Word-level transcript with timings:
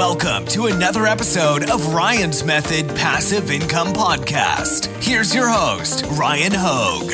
Welcome 0.00 0.46
to 0.46 0.64
another 0.64 1.04
episode 1.04 1.68
of 1.68 1.92
Ryan's 1.92 2.42
Method 2.42 2.88
Passive 2.96 3.50
Income 3.50 3.88
Podcast. 3.88 4.86
Here's 5.04 5.34
your 5.34 5.46
host, 5.46 6.06
Ryan 6.12 6.52
Hogue. 6.54 7.12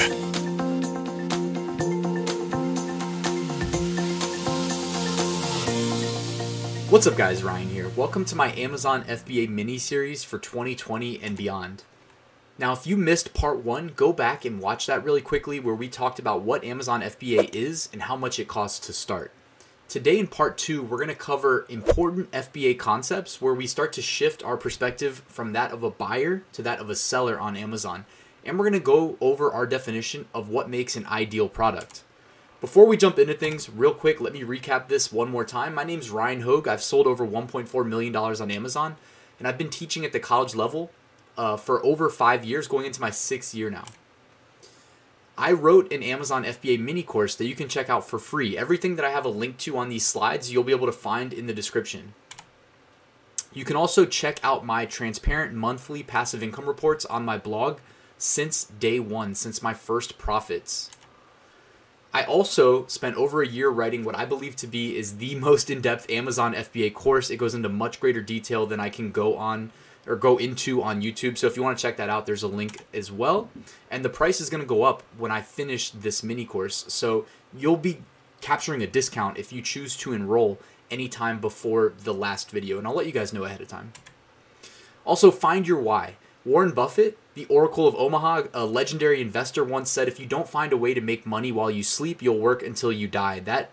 What's 6.88 7.08
up, 7.08 7.16
guys? 7.16 7.42
Ryan 7.42 7.68
here. 7.68 7.88
Welcome 7.96 8.24
to 8.26 8.36
my 8.36 8.52
Amazon 8.52 9.02
FBA 9.02 9.48
mini 9.48 9.78
series 9.78 10.22
for 10.22 10.38
2020 10.38 11.20
and 11.20 11.36
beyond. 11.36 11.82
Now, 12.56 12.72
if 12.72 12.86
you 12.86 12.96
missed 12.96 13.34
part 13.34 13.64
one, 13.64 13.94
go 13.96 14.12
back 14.12 14.44
and 14.44 14.60
watch 14.60 14.86
that 14.86 15.02
really 15.02 15.22
quickly 15.22 15.58
where 15.58 15.74
we 15.74 15.88
talked 15.88 16.20
about 16.20 16.42
what 16.42 16.62
Amazon 16.62 17.02
FBA 17.02 17.52
is 17.52 17.88
and 17.92 18.02
how 18.02 18.14
much 18.14 18.38
it 18.38 18.46
costs 18.46 18.86
to 18.86 18.92
start. 18.92 19.32
Today, 19.88 20.18
in 20.18 20.26
part 20.26 20.58
two, 20.58 20.82
we're 20.82 20.96
going 20.96 21.08
to 21.08 21.14
cover 21.14 21.64
important 21.68 22.32
FBA 22.32 22.76
concepts 22.76 23.40
where 23.40 23.54
we 23.54 23.68
start 23.68 23.92
to 23.92 24.02
shift 24.02 24.42
our 24.42 24.56
perspective 24.56 25.22
from 25.28 25.52
that 25.52 25.70
of 25.70 25.84
a 25.84 25.90
buyer 25.90 26.42
to 26.54 26.62
that 26.62 26.80
of 26.80 26.90
a 26.90 26.96
seller 26.96 27.38
on 27.38 27.56
Amazon. 27.56 28.04
And 28.44 28.58
we're 28.58 28.68
going 28.68 28.80
to 28.80 28.84
go 28.84 29.16
over 29.20 29.52
our 29.52 29.64
definition 29.64 30.26
of 30.34 30.48
what 30.48 30.68
makes 30.68 30.96
an 30.96 31.06
ideal 31.06 31.48
product. 31.48 32.02
Before 32.60 32.84
we 32.84 32.96
jump 32.96 33.16
into 33.16 33.34
things, 33.34 33.70
real 33.70 33.94
quick, 33.94 34.20
let 34.20 34.32
me 34.32 34.40
recap 34.42 34.88
this 34.88 35.12
one 35.12 35.30
more 35.30 35.44
time. 35.44 35.72
My 35.72 35.84
name's 35.84 36.10
Ryan 36.10 36.40
Hogue. 36.40 36.66
I've 36.66 36.82
sold 36.82 37.06
over 37.06 37.24
$1.4 37.24 37.86
million 37.86 38.16
on 38.16 38.50
Amazon, 38.50 38.96
and 39.38 39.46
I've 39.46 39.58
been 39.58 39.70
teaching 39.70 40.04
at 40.04 40.12
the 40.12 40.18
college 40.18 40.56
level 40.56 40.90
uh, 41.38 41.56
for 41.56 41.84
over 41.86 42.10
five 42.10 42.44
years, 42.44 42.66
going 42.66 42.86
into 42.86 43.00
my 43.00 43.10
sixth 43.10 43.54
year 43.54 43.70
now. 43.70 43.84
I 45.38 45.52
wrote 45.52 45.92
an 45.92 46.02
Amazon 46.02 46.44
FBA 46.44 46.80
mini 46.80 47.02
course 47.02 47.34
that 47.34 47.46
you 47.46 47.54
can 47.54 47.68
check 47.68 47.90
out 47.90 48.08
for 48.08 48.18
free. 48.18 48.56
Everything 48.56 48.96
that 48.96 49.04
I 49.04 49.10
have 49.10 49.26
a 49.26 49.30
link 49.30 49.58
to 49.58 49.76
on 49.76 49.90
these 49.90 50.06
slides, 50.06 50.50
you'll 50.50 50.64
be 50.64 50.72
able 50.72 50.86
to 50.86 50.92
find 50.92 51.32
in 51.32 51.46
the 51.46 51.52
description. 51.52 52.14
You 53.52 53.64
can 53.64 53.76
also 53.76 54.06
check 54.06 54.40
out 54.42 54.64
my 54.64 54.86
transparent 54.86 55.54
monthly 55.54 56.02
passive 56.02 56.42
income 56.42 56.66
reports 56.66 57.04
on 57.04 57.24
my 57.24 57.36
blog 57.36 57.78
since 58.16 58.64
day 58.64 58.98
one, 58.98 59.34
since 59.34 59.62
my 59.62 59.74
first 59.74 60.16
profits. 60.16 60.90
I 62.14 62.24
also 62.24 62.86
spent 62.86 63.16
over 63.16 63.42
a 63.42 63.46
year 63.46 63.68
writing 63.68 64.04
what 64.04 64.16
I 64.16 64.24
believe 64.24 64.56
to 64.56 64.66
be 64.66 64.96
is 64.96 65.18
the 65.18 65.34
most 65.34 65.68
in-depth 65.68 66.08
Amazon 66.08 66.54
FBA 66.54 66.94
course. 66.94 67.28
It 67.28 67.36
goes 67.36 67.54
into 67.54 67.68
much 67.68 68.00
greater 68.00 68.22
detail 68.22 68.64
than 68.64 68.80
I 68.80 68.88
can 68.88 69.10
go 69.10 69.36
on 69.36 69.70
or 70.06 70.16
go 70.16 70.36
into 70.36 70.82
on 70.82 71.02
YouTube. 71.02 71.36
So 71.36 71.46
if 71.46 71.56
you 71.56 71.62
want 71.62 71.78
to 71.78 71.82
check 71.82 71.96
that 71.96 72.08
out, 72.08 72.26
there's 72.26 72.42
a 72.42 72.48
link 72.48 72.84
as 72.94 73.10
well. 73.10 73.50
And 73.90 74.04
the 74.04 74.08
price 74.08 74.40
is 74.40 74.48
going 74.48 74.62
to 74.62 74.66
go 74.66 74.84
up 74.84 75.02
when 75.18 75.30
I 75.30 75.42
finish 75.42 75.90
this 75.90 76.22
mini 76.22 76.44
course. 76.44 76.84
So 76.88 77.26
you'll 77.56 77.76
be 77.76 78.02
capturing 78.40 78.82
a 78.82 78.86
discount 78.86 79.38
if 79.38 79.52
you 79.52 79.62
choose 79.62 79.96
to 79.98 80.12
enroll 80.12 80.58
anytime 80.90 81.40
before 81.40 81.92
the 82.04 82.14
last 82.14 82.50
video. 82.50 82.78
And 82.78 82.86
I'll 82.86 82.94
let 82.94 83.06
you 83.06 83.12
guys 83.12 83.32
know 83.32 83.44
ahead 83.44 83.60
of 83.60 83.68
time. 83.68 83.92
Also, 85.04 85.30
find 85.30 85.66
your 85.66 85.80
why. 85.80 86.16
Warren 86.44 86.72
Buffett, 86.72 87.18
the 87.34 87.46
Oracle 87.46 87.88
of 87.88 87.96
Omaha, 87.96 88.44
a 88.54 88.64
legendary 88.64 89.20
investor, 89.20 89.64
once 89.64 89.90
said, 89.90 90.06
If 90.06 90.20
you 90.20 90.26
don't 90.26 90.48
find 90.48 90.72
a 90.72 90.76
way 90.76 90.94
to 90.94 91.00
make 91.00 91.26
money 91.26 91.50
while 91.50 91.70
you 91.70 91.82
sleep, 91.82 92.22
you'll 92.22 92.38
work 92.38 92.62
until 92.62 92.92
you 92.92 93.08
die. 93.08 93.40
That, 93.40 93.70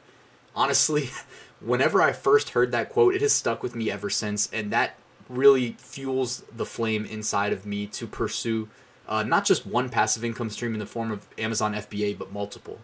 honestly, 0.55 1.11
whenever 1.59 2.01
I 2.01 2.13
first 2.13 2.49
heard 2.49 2.71
that 2.71 2.89
quote, 2.89 3.13
it 3.13 3.21
has 3.21 3.33
stuck 3.33 3.61
with 3.61 3.75
me 3.75 3.91
ever 3.91 4.09
since. 4.09 4.49
And 4.51 4.71
that 4.71 4.95
really 5.29 5.75
fuels 5.79 6.43
the 6.55 6.66
flame 6.66 7.05
inside 7.05 7.53
of 7.53 7.66
me 7.66 7.88
to 7.88 8.07
pursue 8.07 8.69
uh, 9.07 9.23
not 9.23 9.45
just 9.45 9.66
one 9.66 9.89
passive 9.89 10.23
income 10.23 10.49
stream 10.49 10.73
in 10.73 10.79
the 10.79 10.85
form 10.85 11.11
of 11.11 11.27
Amazon 11.38 11.73
FBA, 11.73 12.17
but 12.17 12.31
multiple. 12.31 12.79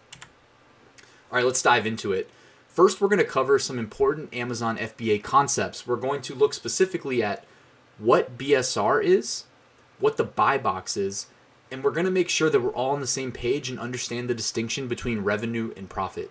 All 1.30 1.36
right, 1.36 1.44
let's 1.44 1.62
dive 1.62 1.86
into 1.86 2.12
it. 2.12 2.28
First, 2.68 3.00
we're 3.00 3.08
going 3.08 3.18
to 3.18 3.24
cover 3.24 3.58
some 3.58 3.78
important 3.78 4.32
Amazon 4.34 4.76
FBA 4.76 5.22
concepts. 5.22 5.86
We're 5.86 5.96
going 5.96 6.22
to 6.22 6.34
look 6.34 6.54
specifically 6.54 7.22
at 7.22 7.44
what 7.98 8.38
BSR 8.38 9.02
is, 9.02 9.44
what 9.98 10.16
the 10.16 10.24
buy 10.24 10.58
box 10.58 10.96
is, 10.96 11.26
and 11.70 11.84
we're 11.84 11.90
going 11.90 12.06
to 12.06 12.12
make 12.12 12.28
sure 12.28 12.50
that 12.50 12.60
we're 12.60 12.70
all 12.70 12.90
on 12.90 13.00
the 13.00 13.06
same 13.06 13.32
page 13.32 13.70
and 13.70 13.78
understand 13.78 14.28
the 14.28 14.34
distinction 14.34 14.88
between 14.88 15.20
revenue 15.20 15.72
and 15.76 15.88
profit. 15.88 16.30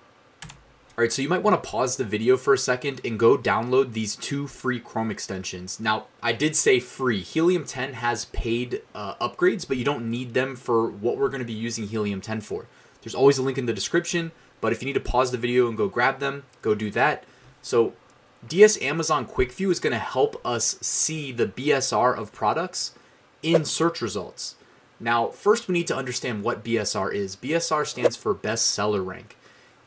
All 1.00 1.04
right, 1.04 1.14
so 1.14 1.22
you 1.22 1.30
might 1.30 1.44
want 1.44 1.64
to 1.64 1.70
pause 1.70 1.96
the 1.96 2.04
video 2.04 2.36
for 2.36 2.54
a 2.54 2.58
second 2.58 3.00
and 3.06 3.18
go 3.18 3.38
download 3.38 3.94
these 3.94 4.18
two 4.18 4.48
free 4.48 4.82
Chrome 4.82 5.12
extensions. 5.12 5.80
Now, 5.80 6.08
I 6.22 6.34
did 6.34 6.58
say 6.58 6.82
free. 6.82 7.22
Helium 7.22 7.64
10 7.64 7.94
has 7.94 8.26
paid 8.26 8.82
uh, 8.94 9.16
upgrades, 9.16 9.66
but 9.66 9.78
you 9.78 9.86
don't 9.86 10.12
need 10.12 10.34
them 10.34 10.58
for 10.58 10.90
what 10.90 11.18
we're 11.18 11.30
going 11.30 11.40
to 11.40 11.46
be 11.46 11.54
using 11.54 11.88
Helium 11.88 12.20
10 12.20 12.42
for. 12.42 12.66
There's 13.02 13.16
always 13.16 13.38
a 13.38 13.42
link 13.42 13.58
in 13.58 13.66
the 13.66 13.72
description, 13.72 14.34
but 14.60 14.74
if 14.74 14.82
you 14.82 14.88
need 14.88 14.94
to 14.96 15.00
pause 15.00 15.32
the 15.32 15.38
video 15.38 15.70
and 15.70 15.78
go 15.78 15.88
grab 15.88 16.20
them, 16.20 16.44
go 16.62 16.76
do 16.76 16.92
that. 16.92 17.24
So, 17.62 17.94
DS 18.46 18.82
Amazon 18.82 19.24
Quick 19.24 19.54
View 19.54 19.72
is 19.72 19.80
going 19.80 19.94
to 19.94 20.00
help 20.00 20.46
us 20.46 20.78
see 20.82 21.32
the 21.32 21.48
BSR 21.48 22.18
of 22.18 22.34
products 22.34 22.94
in 23.42 23.64
search 23.64 24.02
results. 24.02 24.56
Now, 25.00 25.30
first 25.30 25.70
we 25.70 25.74
need 25.76 25.88
to 25.88 25.96
understand 25.96 26.44
what 26.44 26.62
BSR 26.62 27.14
is. 27.14 27.38
BSR 27.38 27.88
stands 27.88 28.18
for 28.18 28.34
best 28.34 28.66
seller 28.66 29.02
rank 29.02 29.38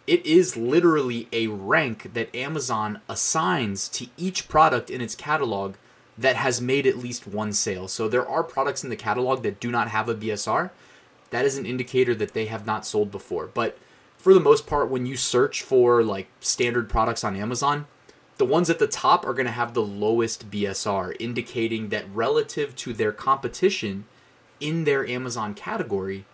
it 0.06 0.24
is 0.26 0.56
literally 0.56 1.28
a 1.32 1.46
rank 1.46 2.12
that 2.14 2.34
Amazon 2.34 3.00
assigns 3.08 3.88
to 3.90 4.08
each 4.16 4.48
product 4.48 4.90
in 4.90 5.00
its 5.00 5.14
catalog 5.14 5.74
that 6.18 6.36
has 6.36 6.60
made 6.60 6.86
at 6.86 6.98
least 6.98 7.26
one 7.26 7.52
sale. 7.52 7.88
So 7.88 8.08
there 8.08 8.28
are 8.28 8.42
products 8.42 8.84
in 8.84 8.90
the 8.90 8.96
catalog 8.96 9.42
that 9.42 9.60
do 9.60 9.70
not 9.70 9.88
have 9.88 10.08
a 10.08 10.14
BSR. 10.14 10.70
That 11.30 11.44
is 11.44 11.56
an 11.56 11.66
indicator 11.66 12.14
that 12.16 12.34
they 12.34 12.46
have 12.46 12.66
not 12.66 12.84
sold 12.84 13.10
before. 13.10 13.46
But 13.46 13.78
for 14.18 14.34
the 14.34 14.40
most 14.40 14.66
part, 14.66 14.90
when 14.90 15.06
you 15.06 15.16
search 15.16 15.62
for 15.62 16.02
like 16.02 16.28
standard 16.40 16.88
products 16.88 17.24
on 17.24 17.36
Amazon, 17.36 17.86
the 18.38 18.44
ones 18.44 18.70
at 18.70 18.78
the 18.78 18.86
top 18.86 19.24
are 19.24 19.34
going 19.34 19.46
to 19.46 19.52
have 19.52 19.72
the 19.72 19.82
lowest 19.82 20.50
BSR, 20.50 21.16
indicating 21.20 21.88
that 21.90 22.12
relative 22.12 22.74
to 22.76 22.92
their 22.92 23.12
competition 23.12 24.04
in 24.58 24.84
their 24.84 25.06
Amazon 25.06 25.54
category, 25.54 26.24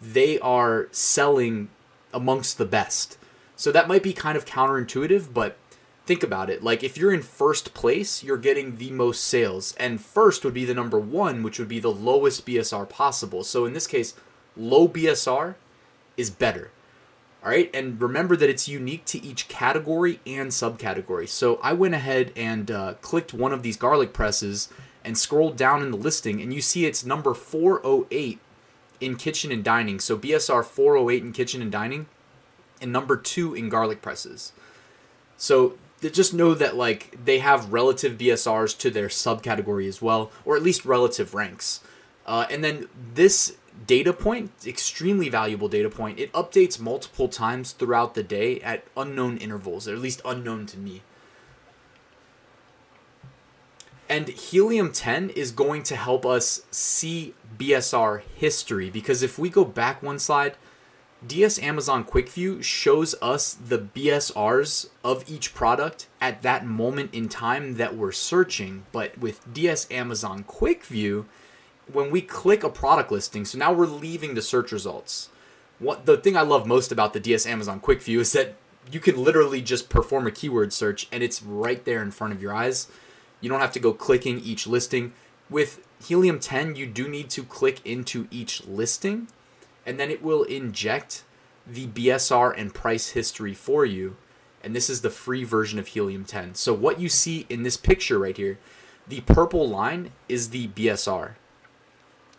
they 0.00 0.38
are 0.40 0.88
selling 0.90 1.68
amongst 2.16 2.56
the 2.56 2.64
best. 2.64 3.18
So 3.56 3.70
that 3.70 3.86
might 3.86 4.02
be 4.02 4.14
kind 4.14 4.36
of 4.36 4.46
counterintuitive, 4.46 5.32
but 5.34 5.58
think 6.06 6.22
about 6.22 6.48
it. 6.48 6.64
Like 6.64 6.82
if 6.82 6.96
you're 6.96 7.12
in 7.12 7.22
first 7.22 7.74
place, 7.74 8.24
you're 8.24 8.38
getting 8.38 8.76
the 8.76 8.90
most 8.90 9.22
sales, 9.22 9.74
and 9.78 10.00
first 10.00 10.44
would 10.44 10.54
be 10.54 10.64
the 10.64 10.74
number 10.74 10.98
one, 10.98 11.42
which 11.42 11.58
would 11.58 11.68
be 11.68 11.78
the 11.78 11.92
lowest 11.92 12.46
BSR 12.46 12.88
possible. 12.88 13.44
So 13.44 13.66
in 13.66 13.74
this 13.74 13.86
case, 13.86 14.14
low 14.56 14.88
BSR 14.88 15.56
is 16.16 16.30
better. 16.30 16.70
All 17.44 17.50
right, 17.50 17.70
and 17.72 18.00
remember 18.00 18.34
that 18.36 18.50
it's 18.50 18.66
unique 18.66 19.04
to 19.04 19.22
each 19.22 19.46
category 19.46 20.18
and 20.26 20.50
subcategory. 20.50 21.28
So 21.28 21.60
I 21.62 21.74
went 21.74 21.94
ahead 21.94 22.32
and 22.34 22.70
uh, 22.70 22.94
clicked 22.94 23.32
one 23.34 23.52
of 23.52 23.62
these 23.62 23.76
garlic 23.76 24.12
presses 24.12 24.68
and 25.04 25.16
scrolled 25.16 25.56
down 25.56 25.82
in 25.82 25.92
the 25.92 25.96
listing, 25.96 26.40
and 26.40 26.52
you 26.52 26.60
see 26.60 26.86
it's 26.86 27.04
number 27.04 27.34
408 27.34 28.40
in 29.00 29.16
kitchen 29.16 29.52
and 29.52 29.64
dining. 29.64 30.00
So 30.00 30.16
BSR 30.16 30.64
408 30.64 31.22
in 31.22 31.32
kitchen 31.32 31.62
and 31.62 31.72
dining, 31.72 32.06
and 32.80 32.92
number 32.92 33.16
two 33.16 33.54
in 33.54 33.68
garlic 33.68 34.02
presses. 34.02 34.52
So 35.36 35.76
just 36.02 36.34
know 36.34 36.54
that 36.54 36.76
like 36.76 37.16
they 37.24 37.38
have 37.38 37.72
relative 37.72 38.18
BSRs 38.18 38.76
to 38.78 38.90
their 38.90 39.08
subcategory 39.08 39.88
as 39.88 40.02
well, 40.02 40.30
or 40.44 40.56
at 40.56 40.62
least 40.62 40.84
relative 40.84 41.34
ranks. 41.34 41.80
Uh, 42.26 42.46
and 42.50 42.62
then 42.62 42.88
this 43.14 43.56
data 43.86 44.12
point, 44.12 44.50
extremely 44.66 45.28
valuable 45.28 45.68
data 45.68 45.90
point, 45.90 46.18
it 46.18 46.32
updates 46.32 46.80
multiple 46.80 47.28
times 47.28 47.72
throughout 47.72 48.14
the 48.14 48.22
day 48.22 48.60
at 48.60 48.84
unknown 48.96 49.36
intervals, 49.38 49.86
or 49.86 49.94
at 49.94 50.00
least 50.00 50.20
unknown 50.24 50.66
to 50.66 50.78
me. 50.78 51.02
And 54.08 54.28
Helium 54.28 54.92
10 54.92 55.30
is 55.30 55.50
going 55.50 55.82
to 55.84 55.96
help 55.96 56.24
us 56.24 56.62
see 56.70 57.34
BSR 57.58 58.22
history 58.36 58.90
because 58.90 59.22
if 59.22 59.38
we 59.38 59.50
go 59.50 59.64
back 59.64 60.02
one 60.02 60.18
slide, 60.18 60.56
DS 61.26 61.58
Amazon 61.58 62.04
Quick 62.04 62.28
View 62.28 62.62
shows 62.62 63.14
us 63.20 63.54
the 63.54 63.78
BSRs 63.78 64.90
of 65.02 65.28
each 65.28 65.54
product 65.54 66.06
at 66.20 66.42
that 66.42 66.64
moment 66.64 67.12
in 67.12 67.28
time 67.28 67.76
that 67.76 67.96
we're 67.96 68.12
searching. 68.12 68.84
But 68.92 69.18
with 69.18 69.52
DS 69.52 69.90
Amazon 69.90 70.44
Quick 70.44 70.84
View, 70.84 71.26
when 71.90 72.10
we 72.10 72.20
click 72.20 72.62
a 72.62 72.68
product 72.68 73.10
listing, 73.10 73.44
so 73.44 73.58
now 73.58 73.72
we're 73.72 73.86
leaving 73.86 74.34
the 74.34 74.42
search 74.42 74.70
results. 74.70 75.30
What 75.78 76.06
the 76.06 76.16
thing 76.16 76.36
I 76.36 76.42
love 76.42 76.66
most 76.66 76.92
about 76.92 77.12
the 77.12 77.20
DS 77.20 77.46
Amazon 77.46 77.80
Quick 77.80 78.02
View 78.02 78.20
is 78.20 78.32
that 78.32 78.54
you 78.90 79.00
can 79.00 79.22
literally 79.22 79.62
just 79.62 79.88
perform 79.88 80.26
a 80.26 80.30
keyword 80.30 80.72
search 80.72 81.08
and 81.10 81.22
it's 81.22 81.42
right 81.42 81.84
there 81.84 82.02
in 82.02 82.12
front 82.12 82.32
of 82.32 82.42
your 82.42 82.54
eyes. 82.54 82.88
You 83.40 83.48
don't 83.48 83.60
have 83.60 83.72
to 83.72 83.80
go 83.80 83.92
clicking 83.92 84.40
each 84.40 84.66
listing. 84.66 85.12
With 85.48 85.86
Helium 86.04 86.40
10, 86.40 86.76
you 86.76 86.86
do 86.86 87.08
need 87.08 87.30
to 87.30 87.44
click 87.44 87.80
into 87.84 88.26
each 88.30 88.66
listing, 88.66 89.28
and 89.84 90.00
then 90.00 90.10
it 90.10 90.22
will 90.22 90.42
inject 90.44 91.24
the 91.66 91.86
BSR 91.86 92.54
and 92.56 92.74
price 92.74 93.10
history 93.10 93.54
for 93.54 93.84
you. 93.84 94.16
And 94.62 94.74
this 94.74 94.90
is 94.90 95.02
the 95.02 95.10
free 95.10 95.44
version 95.44 95.78
of 95.78 95.88
Helium 95.88 96.24
10. 96.24 96.54
So, 96.54 96.72
what 96.72 96.98
you 96.98 97.08
see 97.08 97.46
in 97.48 97.62
this 97.62 97.76
picture 97.76 98.18
right 98.18 98.36
here, 98.36 98.58
the 99.06 99.20
purple 99.20 99.68
line 99.68 100.10
is 100.28 100.50
the 100.50 100.68
BSR. 100.68 101.32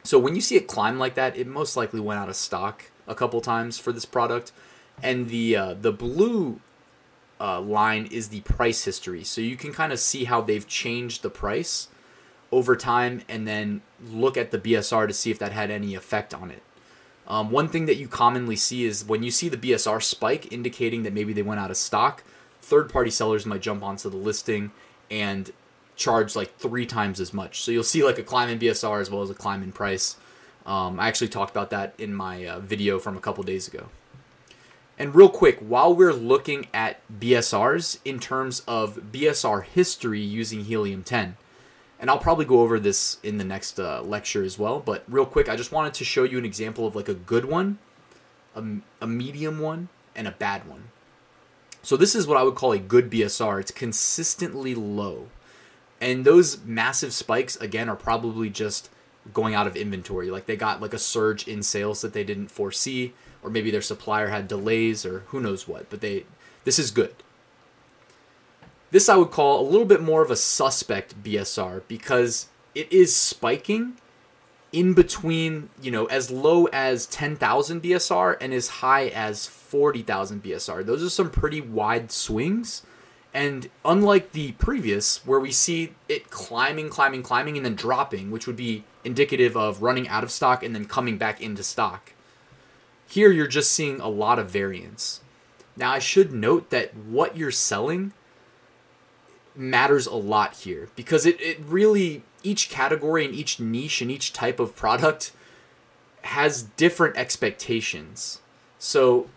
So, 0.04 0.20
when 0.20 0.36
you 0.36 0.42
see 0.42 0.56
it 0.56 0.68
climb 0.68 1.00
like 1.00 1.16
that, 1.16 1.38
it 1.38 1.48
most 1.48 1.78
likely 1.78 2.00
went 2.00 2.20
out 2.20 2.30
of 2.30 2.36
stock 2.36 2.92
a 3.08 3.16
couple 3.16 3.40
times 3.40 3.78
for 3.80 3.94
this 3.94 4.06
product. 4.06 4.52
And 5.02 5.30
the 5.30 5.56
uh, 5.56 5.74
the 5.76 5.92
blue 5.94 6.60
uh, 7.39 7.62
line 7.62 8.07
is 8.07 8.30
the 8.30 8.42
price 8.42 8.84
history. 8.86 9.24
So 9.24 9.42
you 9.42 9.56
can 9.56 9.74
kind 9.74 9.94
of 9.94 10.00
see 10.00 10.25
how 10.25 10.42
they've 10.42 10.68
changed 10.68 11.22
the 11.22 11.30
price 11.30 11.88
over 12.51 12.75
time 12.75 13.22
and 13.28 13.48
then 13.48 13.81
look 14.04 14.38
at 14.38 14.51
the 14.51 14.57
BSR 14.57 15.07
to 15.07 15.13
see 15.13 15.31
if 15.31 15.39
that 15.39 15.51
had 15.51 15.69
any 15.69 15.95
effect 15.95 16.34
on 16.34 16.51
it. 16.51 16.63
Um, 17.28 17.51
one 17.51 17.68
thing 17.68 17.86
that 17.88 17.98
you 17.98 18.07
commonly 18.07 18.56
see 18.56 18.86
is 18.86 19.04
when 19.04 19.22
you 19.22 19.31
see 19.31 19.50
the 19.50 19.57
BSR 19.57 20.01
spike 20.01 20.51
indicating 20.51 21.04
that 21.04 21.13
maybe 21.13 21.34
they 21.34 21.42
went 21.42 21.60
out 21.60 21.69
of 21.69 21.78
stock, 21.78 22.24
third 22.62 22.92
party 22.92 23.12
sellers 23.12 23.45
might 23.45 23.62
jump 23.62 23.84
onto 23.84 24.10
the 24.10 24.18
listing 24.18 24.72
and 25.12 25.51
charge 25.98 26.36
like 26.36 26.56
three 26.57 26.86
times 26.86 27.19
as 27.19 27.34
much. 27.34 27.62
So 27.62 27.72
you'll 27.72 27.84
see 27.84 28.04
like 28.04 28.18
a 28.18 28.24
climb 28.24 28.50
in 28.50 28.60
BSR 28.60 29.01
as 29.01 29.12
well 29.12 29.22
as 29.22 29.30
a 29.30 29.34
climb 29.34 29.62
in 29.62 29.74
price. 29.74 30.16
Um, 30.66 31.00
I 31.00 31.07
actually 31.07 31.30
talked 31.30 31.51
about 31.51 31.69
that 31.72 31.94
in 31.98 32.13
my 32.13 32.45
uh, 32.45 32.60
video 32.60 33.00
from 33.00 33.18
a 33.18 33.22
couple 33.22 33.44
days 33.44 33.68
ago. 33.68 33.88
And 34.98 35.14
real 35.14 35.30
quick, 35.30 35.60
while 35.60 35.94
we're 35.94 36.14
looking 36.14 36.68
at 36.74 37.02
BSRs 37.20 38.00
in 38.04 38.20
terms 38.20 38.64
of 38.68 39.12
BSR 39.12 39.64
history 39.64 40.22
using 40.22 40.66
Helium 40.66 41.04
10, 41.04 41.38
and 42.00 42.10
I'll 42.10 42.18
probably 42.18 42.46
go 42.46 42.62
over 42.62 42.80
this 42.80 43.18
in 43.22 43.38
the 43.38 43.44
next 43.44 43.80
uh, 43.80 44.02
lecture 44.02 44.44
as 44.44 44.58
well, 44.58 44.80
but 44.80 45.04
real 45.08 45.26
quick, 45.26 45.50
I 45.50 45.56
just 45.56 45.72
wanted 45.72 45.94
to 45.96 46.04
show 46.04 46.24
you 46.24 46.38
an 46.38 46.46
example 46.46 46.88
of 46.88 46.96
like 46.96 47.10
a 47.10 47.14
good 47.14 47.46
one, 47.46 47.78
a, 48.56 48.64
a 49.02 49.08
medium 49.08 49.60
one, 49.60 49.90
and 50.16 50.28
a 50.28 50.32
bad 50.32 50.68
one. 50.68 50.90
So 51.84 51.96
this 51.96 52.16
is 52.16 52.28
what 52.28 52.38
I 52.38 52.44
would 52.44 52.56
call 52.56 52.72
a 52.72 52.80
good 52.80 53.10
BSR. 53.10 53.60
It's 53.62 53.72
consistently 53.72 54.76
low. 54.76 55.28
And 56.02 56.26
those 56.26 56.64
massive 56.64 57.14
spikes, 57.14 57.56
again, 57.58 57.88
are 57.88 57.96
probably 57.96 58.50
just 58.50 58.90
going 59.34 59.56
out 59.56 59.68
of 59.68 59.76
inventory. 59.76 60.30
Like 60.30 60.48
they 60.48 60.56
got 60.56 60.82
like 60.82 60.94
a 60.94 61.00
surge 61.00 61.48
in 61.48 61.64
sales 61.64 62.02
that 62.02 62.14
they 62.14 62.24
didn't 62.24 62.50
foresee, 62.50 63.14
or 63.42 63.50
maybe 63.50 63.72
their 63.72 63.81
supplier 63.81 64.28
had 64.28 64.48
delays, 64.48 65.06
or 65.06 65.19
who 65.28 65.39
knows 65.39 65.68
what. 65.68 65.89
But 65.89 66.01
they, 66.01 66.25
this 66.63 66.80
is 66.80 66.92
good. 66.92 67.16
This 68.92 69.10
I 69.10 69.18
would 69.18 69.31
call 69.31 69.60
a 69.60 69.69
little 69.69 69.86
bit 69.86 70.01
more 70.01 70.22
of 70.22 70.31
a 70.31 70.36
suspect 70.36 71.22
BSR 71.22 71.81
because 71.88 72.48
it 72.74 72.92
is 72.92 73.16
spiking 73.16 73.98
in 74.72 74.94
between, 74.94 75.69
you 75.81 75.92
know, 75.92 76.06
as 76.06 76.31
low 76.31 76.66
as 76.68 77.06
10,000 77.07 77.81
BSR 77.81 78.38
and 78.39 78.54
as 78.54 78.68
high 78.68 79.07
as 79.07 79.48
40,000 79.48 80.44
BSR. 80.44 80.86
Those 80.86 81.04
are 81.04 81.10
some 81.10 81.30
pretty 81.30 81.62
wide 81.62 82.12
swings. 82.12 82.84
And 83.34 83.69
unlike 83.86 84.31
the 84.31 84.54
previous, 84.54 85.25
where 85.25 85.39
we 85.39 85.51
see 85.51 85.94
it 86.07 86.30
climbing, 86.30 86.89
climbing, 86.89 87.24
climbing, 87.24 87.57
and 87.57 87.66
then 87.66 87.75
dropping, 87.75 88.31
which 88.31 88.48
would 88.48 88.56
be 88.56 88.84
indicative 89.04 89.56
of 89.56 89.81
running 89.81 90.07
out 90.07 90.24
of 90.24 90.31
stock 90.31 90.63
and 90.63 90.74
then 90.74 90.86
coming 90.86 91.18
back 91.18 91.42
into 91.42 91.63
stock, 91.63 92.13
here 93.07 93.31
you're 93.31 93.48
just 93.48 93.71
seeing 93.71 94.00
a 94.00 94.07
lot 94.07 94.38
of 94.38 94.50
variance. 94.50 95.21
Now, 95.75 95.92
I 95.92 96.00
should 96.00 96.33
note 96.33 96.69
that 96.71 96.95
what 96.95 97.38
you're 97.38 97.51
selling 97.51 98.13
matters 99.56 100.06
a 100.06 100.15
lot 100.15 100.56
here 100.56 100.89
because 100.95 101.25
it, 101.25 101.39
it 101.42 101.59
really, 101.65 102.24
each 102.44 102.69
category 102.69 103.25
and 103.25 103.33
each 103.33 103.59
niche 103.59 104.01
and 104.01 104.12
each 104.12 104.33
type 104.33 104.59
of 104.59 104.75
product 104.75 105.31
has 106.24 106.63
different 106.63 107.15
expectations. 107.15 108.42
So, 108.80 109.30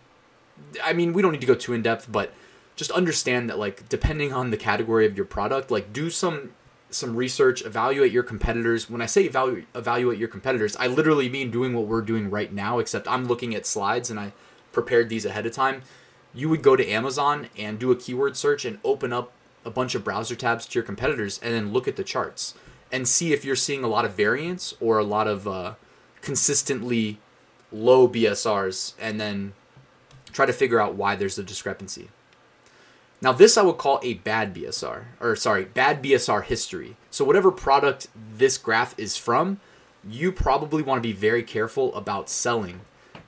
I 0.83 0.93
mean, 0.93 1.13
we 1.13 1.21
don't 1.21 1.31
need 1.31 1.41
to 1.41 1.47
go 1.47 1.55
too 1.55 1.73
in 1.73 1.81
depth, 1.81 2.11
but 2.11 2.33
just 2.75 2.91
understand 2.91 3.49
that 3.49 3.57
like 3.57 3.87
depending 3.89 4.33
on 4.33 4.49
the 4.49 4.57
category 4.57 5.05
of 5.05 5.15
your 5.15 5.25
product, 5.25 5.71
like 5.71 5.93
do 5.93 6.09
some 6.09 6.51
some 6.91 7.15
research, 7.15 7.63
evaluate 7.63 8.11
your 8.11 8.23
competitors. 8.23 8.89
When 8.89 9.01
I 9.01 9.05
say 9.05 9.23
evaluate 9.23 9.67
evaluate 9.73 10.19
your 10.19 10.27
competitors, 10.27 10.75
I 10.77 10.87
literally 10.87 11.29
mean 11.29 11.51
doing 11.51 11.73
what 11.73 11.87
we're 11.87 12.01
doing 12.01 12.29
right 12.29 12.51
now, 12.51 12.79
except 12.79 13.07
I'm 13.07 13.25
looking 13.25 13.55
at 13.55 13.65
slides 13.65 14.09
and 14.09 14.19
I 14.19 14.33
prepared 14.71 15.09
these 15.09 15.25
ahead 15.25 15.45
of 15.45 15.53
time. 15.53 15.81
You 16.33 16.49
would 16.49 16.61
go 16.61 16.75
to 16.75 16.87
Amazon 16.87 17.49
and 17.57 17.79
do 17.79 17.91
a 17.91 17.95
keyword 17.95 18.37
search 18.37 18.63
and 18.65 18.79
open 18.83 19.11
up 19.11 19.33
a 19.65 19.69
bunch 19.69 19.95
of 19.95 20.03
browser 20.03 20.35
tabs 20.35 20.65
to 20.65 20.79
your 20.79 20.83
competitors 20.83 21.39
and 21.43 21.53
then 21.53 21.73
look 21.73 21.87
at 21.87 21.95
the 21.95 22.03
charts 22.03 22.53
and 22.91 23.07
see 23.07 23.33
if 23.33 23.45
you're 23.45 23.55
seeing 23.55 23.83
a 23.83 23.87
lot 23.87 24.05
of 24.05 24.13
variance 24.13 24.73
or 24.79 24.97
a 24.97 25.03
lot 25.03 25.27
of 25.27 25.47
uh, 25.47 25.73
consistently 26.21 27.19
low 27.71 28.07
BSRs 28.07 28.93
and 28.99 29.19
then 29.19 29.53
try 30.31 30.45
to 30.45 30.53
figure 30.53 30.79
out 30.79 30.95
why 30.95 31.15
there's 31.15 31.37
a 31.37 31.43
discrepancy. 31.43 32.09
Now, 33.21 33.31
this 33.31 33.55
I 33.55 33.61
would 33.61 33.77
call 33.77 33.99
a 34.01 34.15
bad 34.15 34.53
BSR, 34.55 35.03
or 35.19 35.35
sorry, 35.35 35.65
bad 35.65 36.01
BSR 36.01 36.43
history. 36.43 36.97
So, 37.11 37.23
whatever 37.23 37.51
product 37.51 38.07
this 38.35 38.57
graph 38.57 38.97
is 38.97 39.15
from, 39.15 39.59
you 40.07 40.31
probably 40.31 40.81
want 40.81 40.97
to 40.97 41.07
be 41.07 41.13
very 41.13 41.43
careful 41.43 41.93
about 41.93 42.29
selling. 42.29 42.81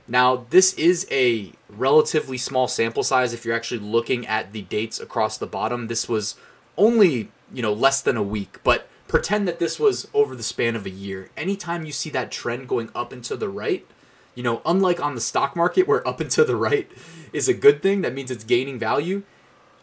Now, 0.08 0.46
this 0.50 0.74
is 0.74 1.06
a 1.12 1.52
relatively 1.68 2.36
small 2.36 2.66
sample 2.66 3.04
size 3.04 3.32
if 3.32 3.44
you're 3.44 3.54
actually 3.54 3.80
looking 3.80 4.26
at 4.26 4.52
the 4.52 4.62
dates 4.62 4.98
across 4.98 5.38
the 5.38 5.46
bottom. 5.46 5.86
This 5.86 6.08
was 6.08 6.34
only, 6.76 7.30
you 7.52 7.62
know, 7.62 7.72
less 7.72 8.02
than 8.02 8.16
a 8.16 8.22
week, 8.22 8.58
but 8.64 8.88
pretend 9.06 9.46
that 9.46 9.60
this 9.60 9.78
was 9.78 10.08
over 10.12 10.34
the 10.34 10.42
span 10.42 10.74
of 10.74 10.86
a 10.86 10.90
year. 10.90 11.30
Anytime 11.36 11.86
you 11.86 11.92
see 11.92 12.10
that 12.10 12.32
trend 12.32 12.68
going 12.68 12.90
up 12.96 13.12
and 13.12 13.22
to 13.24 13.36
the 13.36 13.48
right, 13.48 13.86
you 14.34 14.42
know, 14.42 14.60
unlike 14.66 15.00
on 15.00 15.14
the 15.14 15.20
stock 15.20 15.54
market 15.54 15.86
where 15.86 16.06
up 16.06 16.20
and 16.20 16.30
to 16.32 16.44
the 16.44 16.56
right 16.56 16.90
is 17.32 17.48
a 17.48 17.54
good 17.54 17.80
thing, 17.80 18.00
that 18.00 18.12
means 18.12 18.32
it's 18.32 18.42
gaining 18.42 18.78
value 18.78 19.22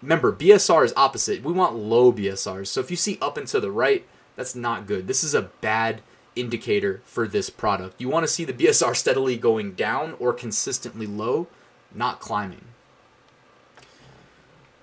remember 0.01 0.31
BSR 0.33 0.86
is 0.86 0.94
opposite. 0.95 1.44
We 1.44 1.53
want 1.53 1.75
low 1.75 2.12
BSRs. 2.12 2.68
So 2.68 2.80
if 2.80 2.89
you 2.89 2.98
see 2.98 3.18
up 3.21 3.38
and 3.38 3.48
to 3.48 3.59
the 3.59 3.71
right, 3.71 4.06
that's 4.36 4.56
not 4.56 4.88
good. 4.88 5.07
This 5.07 5.24
is 5.24 5.33
a 5.33 5.50
bad 5.62 6.01
indicator 6.36 7.01
for 7.03 7.27
this 7.27 7.50
product. 7.50 8.00
You 8.00 8.09
want 8.09 8.24
to 8.24 8.31
see 8.31 8.45
the 8.45 8.53
BSR 8.53 8.95
steadily 8.95 9.38
going 9.38 9.74
down 9.74 10.15
or 10.19 10.33
consistently 10.33 11.06
low, 11.06 11.48
not 11.94 12.19
climbing. 12.19 12.65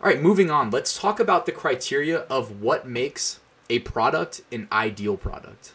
All 0.00 0.09
right, 0.09 0.20
moving 0.20 0.50
on. 0.50 0.70
Let's 0.70 0.97
talk 0.97 1.19
about 1.19 1.47
the 1.47 1.53
criteria 1.53 2.19
of 2.20 2.62
what 2.62 2.87
makes 2.87 3.41
a 3.69 3.81
product 3.81 4.43
an 4.53 4.69
ideal 4.70 5.17
product. 5.17 5.73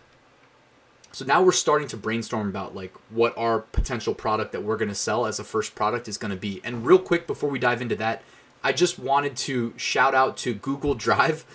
So 1.12 1.26
now 1.26 1.44
we're 1.44 1.52
starting 1.52 1.88
to 1.90 1.98
brainstorm 1.98 2.50
about 2.50 2.74
like 2.74 2.96
what 3.10 3.38
our 3.38 3.60
potential 3.60 4.16
product 4.16 4.52
that 4.52 4.64
we're 4.64 4.78
going 4.78 4.90
to 4.90 4.96
sell 4.96 5.26
as 5.26 5.40
a 5.40 5.44
first 5.44 5.76
product 5.76 6.08
is 6.08 6.18
going 6.18 6.32
to 6.32 6.38
be. 6.38 6.60
And 6.64 6.86
real 6.86 6.98
quick 6.98 7.28
before 7.28 7.50
we 7.50 7.60
dive 7.60 7.82
into 7.82 7.96
that, 7.98 8.24
I 8.64 8.72
just 8.72 8.98
wanted 8.98 9.36
to 9.38 9.74
shout 9.78 10.16
out 10.16 10.38
to 10.38 10.54
Google 10.54 10.96
Drive. 10.96 11.46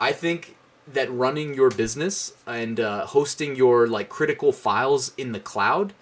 I 0.00 0.12
think 0.12 0.56
that 0.86 1.10
running 1.12 1.54
your 1.54 1.70
business 1.70 2.34
and 2.46 2.78
uh, 2.78 3.06
hosting 3.06 3.56
your 3.56 3.86
like 3.86 4.08
critical 4.08 4.52
files 4.52 5.12
in 5.16 5.32
the 5.32 5.40
cloud 5.40 5.92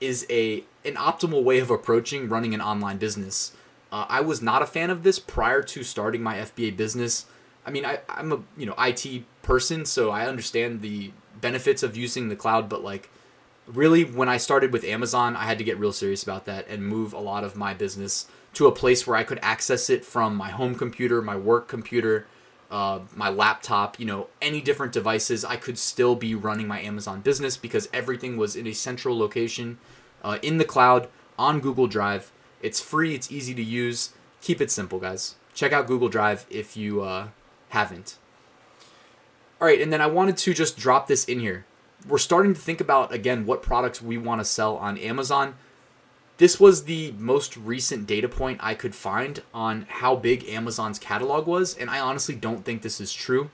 is 0.00 0.26
a 0.30 0.64
an 0.84 0.94
optimal 0.94 1.42
way 1.42 1.58
of 1.58 1.70
approaching 1.70 2.28
running 2.28 2.54
an 2.54 2.60
online 2.60 2.96
business. 2.96 3.52
Uh, 3.92 4.06
I 4.08 4.20
was 4.20 4.40
not 4.40 4.62
a 4.62 4.66
fan 4.66 4.88
of 4.88 5.02
this 5.02 5.18
prior 5.18 5.62
to 5.62 5.82
starting 5.82 6.22
my 6.22 6.36
FBA 6.36 6.76
business. 6.76 7.26
I 7.66 7.70
mean, 7.70 7.84
I, 7.84 8.00
I'm 8.08 8.32
a 8.32 8.42
you 8.56 8.66
know 8.66 8.74
IT 8.78 9.24
person, 9.42 9.84
so 9.84 10.10
I 10.10 10.26
understand 10.26 10.80
the 10.80 11.12
benefits 11.40 11.82
of 11.82 11.96
using 11.96 12.28
the 12.28 12.36
cloud, 12.36 12.68
but 12.68 12.82
like 12.82 13.10
really 13.66 14.04
when 14.04 14.28
I 14.28 14.38
started 14.38 14.72
with 14.72 14.84
Amazon, 14.84 15.36
I 15.36 15.44
had 15.44 15.58
to 15.58 15.64
get 15.64 15.78
real 15.78 15.92
serious 15.92 16.22
about 16.22 16.46
that 16.46 16.66
and 16.68 16.86
move 16.86 17.12
a 17.12 17.18
lot 17.18 17.44
of 17.44 17.56
my 17.56 17.74
business 17.74 18.26
to 18.54 18.66
a 18.66 18.72
place 18.72 19.06
where 19.06 19.16
I 19.16 19.24
could 19.24 19.38
access 19.42 19.88
it 19.88 20.04
from 20.04 20.34
my 20.34 20.50
home 20.50 20.74
computer, 20.74 21.22
my 21.22 21.36
work 21.36 21.68
computer, 21.68 22.26
uh, 22.70 23.00
my 23.14 23.28
laptop, 23.28 23.98
you 23.98 24.06
know, 24.06 24.28
any 24.40 24.60
different 24.60 24.92
devices. 24.92 25.44
I 25.44 25.56
could 25.56 25.78
still 25.78 26.14
be 26.14 26.34
running 26.34 26.68
my 26.68 26.80
Amazon 26.80 27.20
business 27.20 27.56
because 27.56 27.88
everything 27.92 28.36
was 28.36 28.56
in 28.56 28.66
a 28.66 28.72
central 28.72 29.18
location 29.18 29.78
uh, 30.22 30.38
in 30.42 30.58
the 30.58 30.64
cloud 30.64 31.08
on 31.38 31.60
Google 31.60 31.86
Drive. 31.86 32.32
It's 32.62 32.80
free, 32.80 33.14
it's 33.14 33.32
easy 33.32 33.54
to 33.54 33.62
use. 33.62 34.10
Keep 34.40 34.60
it 34.60 34.70
simple, 34.70 34.98
guys. 34.98 35.36
Check 35.54 35.72
out 35.72 35.86
Google 35.86 36.08
Drive 36.08 36.46
if 36.50 36.76
you 36.76 37.02
uh, 37.02 37.28
haven't. 37.70 38.18
All 39.60 39.66
right, 39.66 39.80
and 39.80 39.92
then 39.92 40.00
I 40.00 40.06
wanted 40.06 40.36
to 40.38 40.54
just 40.54 40.78
drop 40.78 41.06
this 41.06 41.24
in 41.24 41.40
here. 41.40 41.66
We're 42.08 42.18
starting 42.18 42.54
to 42.54 42.60
think 42.60 42.80
about, 42.80 43.12
again, 43.12 43.44
what 43.44 43.62
products 43.62 44.00
we 44.00 44.16
want 44.16 44.40
to 44.40 44.44
sell 44.44 44.76
on 44.76 44.96
Amazon. 44.96 45.54
This 46.40 46.58
was 46.58 46.84
the 46.84 47.12
most 47.18 47.54
recent 47.58 48.06
data 48.06 48.26
point 48.26 48.60
I 48.62 48.72
could 48.72 48.94
find 48.94 49.42
on 49.52 49.84
how 49.90 50.16
big 50.16 50.48
Amazon's 50.48 50.98
catalog 50.98 51.46
was, 51.46 51.76
and 51.76 51.90
I 51.90 52.00
honestly 52.00 52.34
don't 52.34 52.64
think 52.64 52.80
this 52.80 52.98
is 52.98 53.12
true. 53.12 53.50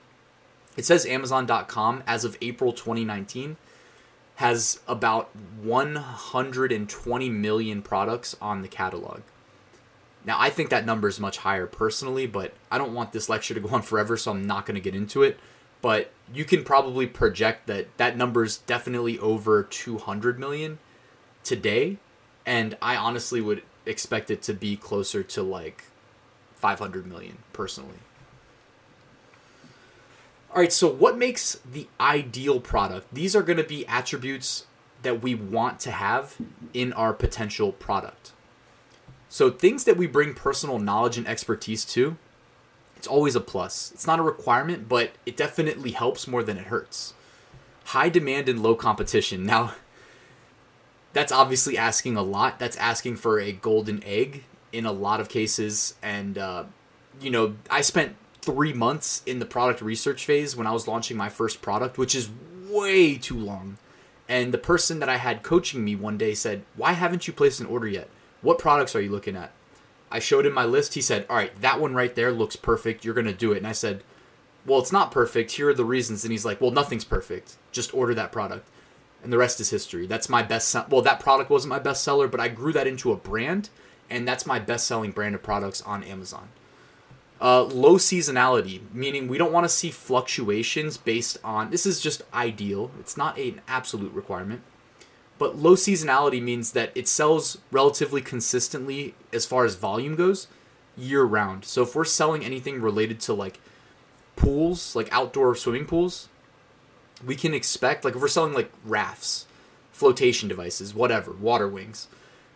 It 0.77 0.85
says 0.85 1.05
Amazon.com 1.05 2.03
as 2.07 2.23
of 2.23 2.37
April 2.39 2.71
2019 2.71 3.57
has 4.35 4.79
about 4.87 5.29
120 5.61 7.29
million 7.29 7.81
products 7.81 8.37
on 8.39 8.61
the 8.61 8.69
catalog. 8.69 9.19
Now, 10.23 10.37
I 10.39 10.49
think 10.49 10.69
that 10.69 10.85
number 10.85 11.09
is 11.09 11.19
much 11.19 11.39
higher 11.39 11.67
personally, 11.67 12.25
but 12.25 12.53
I 12.71 12.77
don't 12.77 12.93
want 12.93 13.11
this 13.11 13.27
lecture 13.27 13.53
to 13.53 13.59
go 13.59 13.67
on 13.67 13.81
forever, 13.81 14.15
so 14.15 14.31
I'm 14.31 14.47
not 14.47 14.65
going 14.65 14.75
to 14.75 14.81
get 14.81 14.95
into 14.95 15.23
it. 15.23 15.37
But 15.81 16.13
you 16.33 16.45
can 16.45 16.63
probably 16.63 17.05
project 17.05 17.67
that 17.67 17.97
that 17.97 18.15
number 18.15 18.45
is 18.45 18.59
definitely 18.59 19.19
over 19.19 19.61
200 19.61 20.39
million 20.39 20.79
today 21.43 21.97
and 22.47 22.77
I 22.81 22.95
honestly 22.95 23.41
would 23.41 23.61
expect 23.85 24.31
it 24.31 24.41
to 24.43 24.53
be 24.53 24.77
closer 24.77 25.21
to 25.21 25.43
like 25.43 25.83
500 26.55 27.05
million 27.05 27.39
personally. 27.51 27.99
All 30.49 30.61
right, 30.61 30.71
so 30.71 30.89
what 30.89 31.17
makes 31.17 31.59
the 31.69 31.87
ideal 31.99 32.61
product? 32.61 33.13
These 33.13 33.35
are 33.35 33.43
going 33.43 33.57
to 33.57 33.65
be 33.65 33.85
attributes 33.85 34.65
that 35.03 35.21
we 35.21 35.35
want 35.35 35.79
to 35.81 35.91
have 35.91 36.37
in 36.73 36.93
our 36.93 37.13
potential 37.13 37.73
product. 37.73 38.31
So, 39.29 39.51
things 39.51 39.83
that 39.83 39.97
we 39.97 40.07
bring 40.07 40.33
personal 40.33 40.79
knowledge 40.79 41.17
and 41.17 41.27
expertise 41.27 41.83
to 41.85 42.15
It's 42.95 43.07
always 43.07 43.35
a 43.35 43.41
plus. 43.41 43.91
It's 43.91 44.07
not 44.07 44.19
a 44.19 44.23
requirement, 44.23 44.87
but 44.87 45.11
it 45.25 45.37
definitely 45.37 45.91
helps 45.91 46.27
more 46.27 46.41
than 46.41 46.57
it 46.57 46.67
hurts. 46.67 47.13
High 47.87 48.09
demand 48.09 48.49
and 48.49 48.63
low 48.63 48.73
competition. 48.73 49.45
Now, 49.45 49.73
that's 51.13 51.31
obviously 51.31 51.77
asking 51.77 52.17
a 52.17 52.21
lot. 52.21 52.59
That's 52.59 52.77
asking 52.77 53.17
for 53.17 53.39
a 53.39 53.51
golden 53.51 54.03
egg 54.03 54.43
in 54.71 54.85
a 54.85 54.91
lot 54.91 55.19
of 55.19 55.29
cases. 55.29 55.95
And, 56.01 56.37
uh, 56.37 56.65
you 57.21 57.31
know, 57.31 57.55
I 57.69 57.81
spent 57.81 58.15
three 58.41 58.73
months 58.73 59.23
in 59.25 59.39
the 59.39 59.45
product 59.45 59.81
research 59.81 60.25
phase 60.25 60.55
when 60.55 60.67
I 60.67 60.71
was 60.71 60.87
launching 60.87 61.17
my 61.17 61.29
first 61.29 61.61
product, 61.61 61.97
which 61.97 62.15
is 62.15 62.29
way 62.69 63.17
too 63.17 63.37
long. 63.37 63.77
And 64.29 64.53
the 64.53 64.57
person 64.57 64.99
that 64.99 65.09
I 65.09 65.17
had 65.17 65.43
coaching 65.43 65.83
me 65.83 65.95
one 65.95 66.17
day 66.17 66.33
said, 66.33 66.63
Why 66.75 66.93
haven't 66.93 67.27
you 67.27 67.33
placed 67.33 67.59
an 67.59 67.65
order 67.65 67.87
yet? 67.87 68.09
What 68.41 68.59
products 68.59 68.95
are 68.95 69.01
you 69.01 69.09
looking 69.09 69.35
at? 69.35 69.51
I 70.11 70.19
showed 70.19 70.45
him 70.45 70.53
my 70.53 70.65
list. 70.65 70.93
He 70.93 71.01
said, 71.01 71.25
All 71.29 71.35
right, 71.35 71.59
that 71.61 71.79
one 71.79 71.93
right 71.93 72.13
there 72.13 72.31
looks 72.31 72.55
perfect. 72.55 73.03
You're 73.03 73.13
going 73.13 73.25
to 73.27 73.33
do 73.33 73.51
it. 73.53 73.57
And 73.57 73.67
I 73.67 73.71
said, 73.71 74.03
Well, 74.65 74.79
it's 74.79 74.91
not 74.91 75.11
perfect. 75.11 75.51
Here 75.51 75.69
are 75.69 75.73
the 75.73 75.85
reasons. 75.85 76.23
And 76.23 76.31
he's 76.31 76.45
like, 76.45 76.59
Well, 76.59 76.71
nothing's 76.71 77.05
perfect. 77.05 77.55
Just 77.71 77.93
order 77.93 78.13
that 78.15 78.31
product. 78.31 78.67
And 79.23 79.33
the 79.33 79.37
rest 79.37 79.59
is 79.59 79.69
history. 79.69 80.07
That's 80.07 80.29
my 80.29 80.43
best. 80.43 80.69
Se- 80.69 80.85
well, 80.89 81.01
that 81.01 81.19
product 81.19 81.49
wasn't 81.49 81.69
my 81.69 81.79
best 81.79 82.03
seller, 82.03 82.27
but 82.27 82.39
I 82.39 82.47
grew 82.47 82.71
that 82.73 82.87
into 82.87 83.11
a 83.11 83.17
brand. 83.17 83.69
And 84.09 84.27
that's 84.27 84.45
my 84.45 84.59
best 84.59 84.87
selling 84.87 85.11
brand 85.11 85.35
of 85.35 85.43
products 85.43 85.81
on 85.81 86.03
Amazon. 86.03 86.49
Uh, 87.39 87.63
low 87.63 87.97
seasonality, 87.97 88.81
meaning 88.93 89.27
we 89.27 89.37
don't 89.37 89.51
want 89.51 89.65
to 89.65 89.69
see 89.69 89.91
fluctuations 89.91 90.97
based 90.97 91.37
on. 91.43 91.69
This 91.69 91.85
is 91.85 91.99
just 91.99 92.23
ideal. 92.33 92.89
It's 92.99 93.17
not 93.17 93.37
an 93.37 93.61
absolute 93.67 94.13
requirement. 94.13 94.61
But 95.37 95.55
low 95.55 95.75
seasonality 95.75 96.41
means 96.41 96.71
that 96.71 96.91
it 96.95 97.07
sells 97.07 97.59
relatively 97.71 98.21
consistently 98.21 99.13
as 99.31 99.45
far 99.45 99.65
as 99.65 99.75
volume 99.75 100.15
goes 100.15 100.47
year 100.97 101.23
round. 101.23 101.63
So 101.63 101.83
if 101.83 101.95
we're 101.95 102.05
selling 102.05 102.43
anything 102.43 102.81
related 102.81 103.19
to 103.21 103.33
like 103.33 103.59
pools, 104.35 104.95
like 104.95 105.11
outdoor 105.11 105.55
swimming 105.55 105.85
pools, 105.85 106.27
we 107.25 107.35
can 107.35 107.53
expect, 107.53 108.05
like 108.05 108.15
if 108.15 108.21
we're 108.21 108.27
selling 108.27 108.53
like 108.53 108.71
rafts, 108.83 109.45
flotation 109.91 110.47
devices, 110.47 110.93
whatever, 110.93 111.31
water 111.31 111.67
wings, 111.67 112.07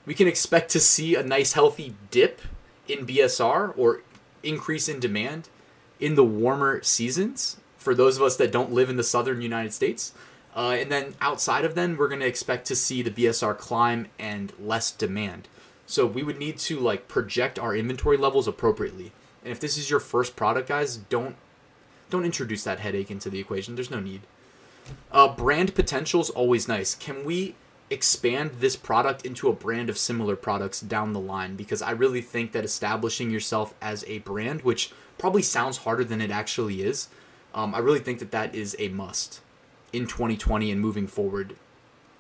we 0.06 0.14
can 0.14 0.28
expect 0.28 0.72
to 0.72 0.80
see 0.80 1.16
a 1.16 1.24
nice 1.24 1.54
healthy 1.54 1.96
dip 2.10 2.42
in 2.88 3.06
BSR 3.06 3.74
or 3.78 4.02
increase 4.44 4.88
in 4.90 5.00
demand 5.00 5.50
in 6.00 6.16
the 6.16 6.24
warmer 6.24 6.82
seasons 6.82 7.58
for 7.78 7.96
those 7.96 8.18
of 8.18 8.24
us 8.24 8.36
that 8.38 8.52
don't 8.52 8.72
live 8.72 8.90
in 8.90 8.98
the 8.98 9.04
southern 9.04 9.42
United 9.42 9.74
States. 9.74 10.14
Uh, 10.56 10.76
and 10.80 10.92
then 10.92 11.16
outside 11.22 11.64
of 11.64 11.76
then, 11.76 11.96
we're 11.96 12.08
going 12.08 12.20
to 12.20 12.28
expect 12.28 12.68
to 12.68 12.76
see 12.76 13.02
the 13.02 13.12
BSR 13.12 13.58
climb 13.58 14.08
and 14.20 14.54
less 14.60 14.92
demand. 14.92 15.48
So 15.86 16.06
we 16.06 16.24
would 16.24 16.40
need 16.40 16.58
to 16.60 16.80
like 16.80 17.08
project 17.08 17.58
our 17.58 17.76
inventory 17.76 18.18
levels 18.18 18.48
appropriately. 18.48 19.12
And 19.44 19.52
if 19.52 19.60
this 19.60 19.78
is 19.78 19.90
your 19.90 20.00
first 20.00 20.36
product, 20.36 20.68
guys, 20.70 20.98
don't 20.98 21.36
don't 22.10 22.26
introduce 22.26 22.64
that 22.66 22.80
headache 22.80 23.10
into 23.10 23.30
the 23.30 23.40
equation. 23.40 23.76
There's 23.76 23.90
no 23.90 24.02
need. 24.02 24.22
Uh, 25.12 25.28
brand 25.28 25.76
potential 25.76 26.22
is 26.22 26.30
always 26.30 26.68
nice. 26.68 26.96
Can 26.96 27.24
we 27.26 27.56
expand 27.90 28.52
this 28.60 28.76
product 28.76 29.26
into 29.26 29.50
a 29.50 29.54
brand 29.54 29.90
of 29.90 29.98
similar 29.98 30.36
products 30.36 30.80
down 30.82 31.14
the 31.14 31.20
line? 31.20 31.56
Because 31.56 31.82
I 31.82 31.92
really 31.92 32.22
think 32.22 32.52
that 32.54 32.64
establishing 32.64 33.30
yourself 33.30 33.74
as 33.82 34.06
a 34.08 34.20
brand, 34.20 34.62
which 34.62 34.92
probably 35.18 35.42
sounds 35.42 35.78
harder 35.78 36.04
than 36.04 36.22
it 36.22 36.32
actually 36.32 36.82
is, 36.82 37.10
um, 37.54 37.76
I 37.76 37.80
really 37.80 38.00
think 38.00 38.20
that 38.20 38.32
that 38.32 38.56
is 38.56 38.76
a 38.80 38.88
must 38.90 39.42
in 39.92 40.08
2020 40.08 40.72
and 40.72 40.80
moving 40.80 41.08
forward. 41.08 41.56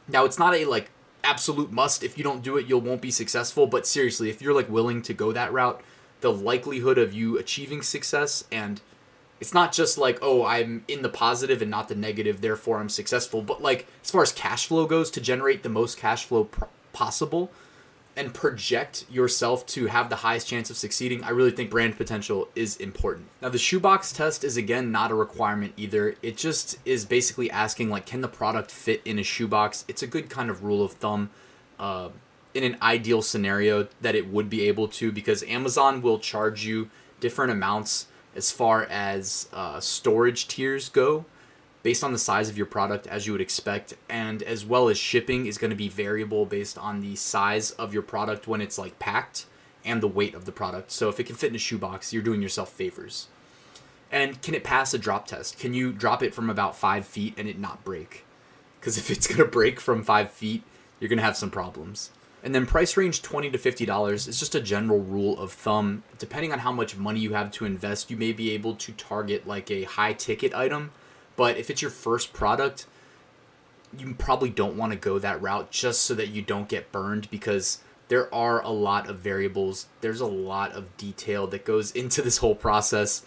Now, 0.07 0.25
it's 0.25 0.37
not 0.37 0.53
a 0.53 0.65
like 0.65 0.89
absolute 1.23 1.71
must. 1.71 2.03
If 2.03 2.17
you 2.17 2.23
don't 2.23 2.43
do 2.43 2.57
it, 2.57 2.67
you 2.67 2.77
won't 2.77 3.01
be 3.01 3.11
successful. 3.11 3.67
But 3.67 3.87
seriously, 3.87 4.29
if 4.29 4.41
you're 4.41 4.53
like 4.53 4.69
willing 4.69 5.01
to 5.03 5.13
go 5.13 5.31
that 5.31 5.53
route, 5.53 5.81
the 6.21 6.33
likelihood 6.33 6.97
of 6.97 7.13
you 7.13 7.37
achieving 7.37 7.81
success 7.81 8.43
and 8.51 8.81
it's 9.41 9.53
not 9.53 9.73
just 9.73 9.97
like 9.97 10.17
oh 10.21 10.45
i'm 10.45 10.85
in 10.87 11.01
the 11.01 11.09
positive 11.09 11.61
and 11.61 11.69
not 11.69 11.89
the 11.89 11.95
negative 11.95 12.39
therefore 12.39 12.79
i'm 12.79 12.89
successful 12.89 13.41
but 13.41 13.61
like 13.61 13.85
as 14.01 14.09
far 14.09 14.21
as 14.21 14.31
cash 14.31 14.67
flow 14.67 14.85
goes 14.85 15.11
to 15.11 15.19
generate 15.19 15.63
the 15.63 15.69
most 15.69 15.97
cash 15.97 16.23
flow 16.23 16.45
pr- 16.45 16.63
possible 16.93 17.51
and 18.15 18.33
project 18.33 19.05
yourself 19.09 19.65
to 19.65 19.87
have 19.87 20.09
the 20.09 20.17
highest 20.17 20.47
chance 20.47 20.69
of 20.69 20.77
succeeding, 20.77 21.23
I 21.23 21.29
really 21.29 21.51
think 21.51 21.69
brand 21.69 21.97
potential 21.97 22.49
is 22.55 22.75
important. 22.77 23.27
Now, 23.41 23.49
the 23.49 23.57
shoebox 23.57 24.11
test 24.11 24.43
is 24.43 24.57
again 24.57 24.91
not 24.91 25.11
a 25.11 25.15
requirement 25.15 25.73
either. 25.77 26.15
It 26.21 26.37
just 26.37 26.77
is 26.83 27.05
basically 27.05 27.49
asking 27.49 27.89
like, 27.89 28.05
can 28.05 28.21
the 28.21 28.27
product 28.27 28.69
fit 28.69 29.01
in 29.05 29.17
a 29.17 29.23
shoebox? 29.23 29.85
It's 29.87 30.03
a 30.03 30.07
good 30.07 30.29
kind 30.29 30.49
of 30.49 30.63
rule 30.63 30.83
of 30.83 30.93
thumb. 30.93 31.29
Uh, 31.79 32.09
in 32.53 32.63
an 32.63 32.77
ideal 32.81 33.21
scenario, 33.21 33.87
that 34.01 34.13
it 34.13 34.27
would 34.27 34.49
be 34.49 34.67
able 34.67 34.89
to, 34.89 35.11
because 35.11 35.41
Amazon 35.43 36.01
will 36.01 36.19
charge 36.19 36.65
you 36.65 36.89
different 37.21 37.51
amounts 37.51 38.07
as 38.35 38.51
far 38.51 38.85
as 38.85 39.49
uh, 39.53 39.79
storage 39.79 40.47
tiers 40.47 40.89
go 40.89 41.25
based 41.83 42.03
on 42.03 42.13
the 42.13 42.19
size 42.19 42.49
of 42.49 42.57
your 42.57 42.65
product 42.65 43.07
as 43.07 43.25
you 43.25 43.33
would 43.33 43.41
expect 43.41 43.95
and 44.09 44.43
as 44.43 44.65
well 44.65 44.87
as 44.87 44.97
shipping 44.97 45.45
is 45.45 45.57
going 45.57 45.71
to 45.71 45.75
be 45.75 45.89
variable 45.89 46.45
based 46.45 46.77
on 46.77 47.01
the 47.01 47.15
size 47.15 47.71
of 47.71 47.93
your 47.93 48.03
product 48.03 48.47
when 48.47 48.61
it's 48.61 48.77
like 48.77 48.97
packed 48.99 49.45
and 49.83 50.01
the 50.01 50.07
weight 50.07 50.35
of 50.35 50.45
the 50.45 50.51
product. 50.51 50.91
So 50.91 51.09
if 51.09 51.19
it 51.19 51.23
can 51.23 51.35
fit 51.35 51.49
in 51.49 51.55
a 51.55 51.59
shoebox 51.59 52.13
you're 52.13 52.21
doing 52.21 52.41
yourself 52.41 52.71
favors. 52.71 53.27
And 54.11 54.41
can 54.41 54.53
it 54.53 54.63
pass 54.63 54.93
a 54.93 54.97
drop 54.97 55.25
test? 55.25 55.57
Can 55.57 55.73
you 55.73 55.91
drop 55.91 56.21
it 56.21 56.35
from 56.35 56.49
about 56.49 56.75
five 56.75 57.05
feet 57.05 57.33
and 57.37 57.47
it 57.47 57.57
not 57.57 57.83
break? 57.83 58.25
Because 58.79 58.97
if 58.97 59.09
it's 59.09 59.27
going 59.27 59.39
to 59.39 59.45
break 59.45 59.79
from 59.79 60.03
five 60.03 60.31
feet 60.31 60.63
you're 60.99 61.09
going 61.09 61.17
to 61.17 61.25
have 61.25 61.37
some 61.37 61.49
problems 61.49 62.11
and 62.43 62.55
then 62.55 62.65
price 62.65 62.97
range 62.97 63.21
20 63.21 63.51
to 63.51 63.57
$50 63.57 64.27
is 64.27 64.39
just 64.39 64.55
a 64.55 64.61
general 64.61 64.99
rule 64.99 65.37
of 65.39 65.51
thumb 65.51 66.03
depending 66.17 66.51
on 66.51 66.59
how 66.59 66.71
much 66.71 66.97
money 66.97 67.19
you 67.19 67.33
have 67.33 67.51
to 67.51 67.65
invest 67.65 68.09
you 68.09 68.17
may 68.17 68.31
be 68.31 68.51
able 68.51 68.75
to 68.75 68.91
target 68.93 69.47
like 69.47 69.69
a 69.69 69.83
high 69.83 70.13
ticket 70.13 70.53
item 70.53 70.91
but 71.35 71.57
if 71.57 71.69
it's 71.69 71.81
your 71.81 71.91
first 71.91 72.33
product, 72.33 72.85
you 73.97 74.13
probably 74.13 74.49
don't 74.49 74.77
want 74.77 74.93
to 74.93 74.97
go 74.97 75.19
that 75.19 75.41
route 75.41 75.71
just 75.71 76.03
so 76.03 76.13
that 76.13 76.27
you 76.27 76.41
don't 76.41 76.69
get 76.69 76.91
burned 76.91 77.29
because 77.29 77.79
there 78.09 78.33
are 78.33 78.61
a 78.61 78.69
lot 78.69 79.09
of 79.09 79.19
variables. 79.19 79.87
There's 80.01 80.21
a 80.21 80.27
lot 80.27 80.73
of 80.73 80.95
detail 80.97 81.47
that 81.47 81.65
goes 81.65 81.91
into 81.91 82.21
this 82.21 82.37
whole 82.37 82.55
process. 82.55 83.23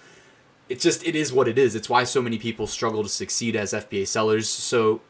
It's 0.69 0.83
just 0.83 1.05
it 1.05 1.17
is 1.17 1.33
what 1.33 1.49
it 1.49 1.59
is. 1.59 1.75
It's 1.75 1.89
why 1.89 2.05
so 2.05 2.23
many 2.23 2.39
people 2.39 2.67
struggle 2.67 3.03
to 3.03 3.09
succeed 3.09 3.57
as 3.57 3.73
FBA 3.73 4.07
sellers. 4.07 4.49
So 4.49 5.01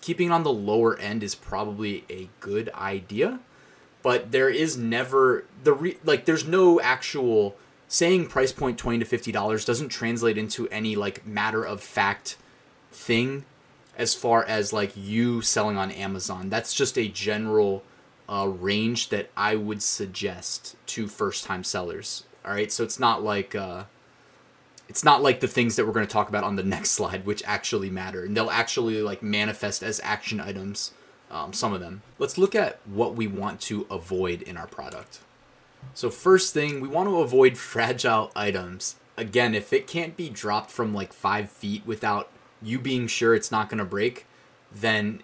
keeping 0.00 0.30
on 0.30 0.42
the 0.42 0.52
lower 0.52 0.98
end 0.98 1.22
is 1.22 1.34
probably 1.34 2.04
a 2.10 2.28
good 2.40 2.70
idea, 2.74 3.40
but 4.02 4.32
there 4.32 4.48
is 4.48 4.76
never 4.76 5.44
the 5.62 5.72
re, 5.72 5.98
like 6.04 6.24
there's 6.24 6.46
no 6.46 6.80
actual 6.80 7.56
saying 7.88 8.26
price 8.26 8.52
point 8.52 8.78
20 8.78 8.98
to 8.98 9.04
50 9.04 9.32
dollars 9.32 9.64
doesn't 9.64 9.88
translate 9.88 10.36
into 10.36 10.68
any 10.68 10.94
like 10.94 11.26
matter 11.26 11.64
of 11.64 11.82
fact 11.82 12.36
thing 12.92 13.44
as 13.96 14.14
far 14.14 14.44
as 14.44 14.72
like 14.72 14.92
you 14.96 15.40
selling 15.42 15.76
on 15.76 15.90
amazon. 15.90 16.48
That's 16.50 16.74
just 16.74 16.98
a 16.98 17.08
general 17.08 17.82
uh, 18.28 18.46
range 18.46 19.08
that 19.08 19.30
i 19.38 19.56
would 19.56 19.82
suggest 19.82 20.76
to 20.86 21.08
first 21.08 21.44
time 21.46 21.64
sellers 21.64 22.24
all 22.48 22.54
right? 22.54 22.72
So 22.72 22.82
it's 22.82 22.98
not 22.98 23.22
like 23.22 23.54
uh, 23.54 23.84
it's 24.88 25.04
not 25.04 25.22
like 25.22 25.40
the 25.40 25.48
things 25.48 25.76
that 25.76 25.86
we're 25.86 25.92
going 25.92 26.06
to 26.06 26.12
talk 26.12 26.28
about 26.28 26.44
on 26.44 26.56
the 26.56 26.62
next 26.76 26.90
slide 26.90 27.26
which 27.26 27.42
actually 27.46 27.90
matter 27.90 28.24
and 28.24 28.36
they'll 28.36 28.50
actually 28.50 29.02
like 29.02 29.22
manifest 29.22 29.82
as 29.82 30.00
action 30.02 30.40
items 30.40 30.92
um, 31.30 31.52
some 31.52 31.72
of 31.72 31.80
them 31.80 32.02
let's 32.18 32.38
look 32.38 32.54
at 32.54 32.80
what 32.86 33.14
we 33.14 33.26
want 33.26 33.60
to 33.60 33.86
avoid 33.90 34.42
in 34.42 34.56
our 34.56 34.66
product 34.66 35.20
so 35.94 36.10
first 36.10 36.54
thing, 36.54 36.80
we 36.80 36.88
want 36.88 37.08
to 37.08 37.20
avoid 37.20 37.58
fragile 37.58 38.30
items. 38.34 38.96
Again, 39.16 39.54
if 39.54 39.72
it 39.72 39.86
can't 39.86 40.16
be 40.16 40.28
dropped 40.28 40.70
from 40.70 40.94
like 40.94 41.12
five 41.12 41.50
feet 41.50 41.82
without 41.86 42.30
you 42.62 42.78
being 42.78 43.06
sure 43.06 43.34
it's 43.34 43.50
not 43.50 43.68
going 43.68 43.78
to 43.78 43.84
break, 43.84 44.26
then 44.72 45.22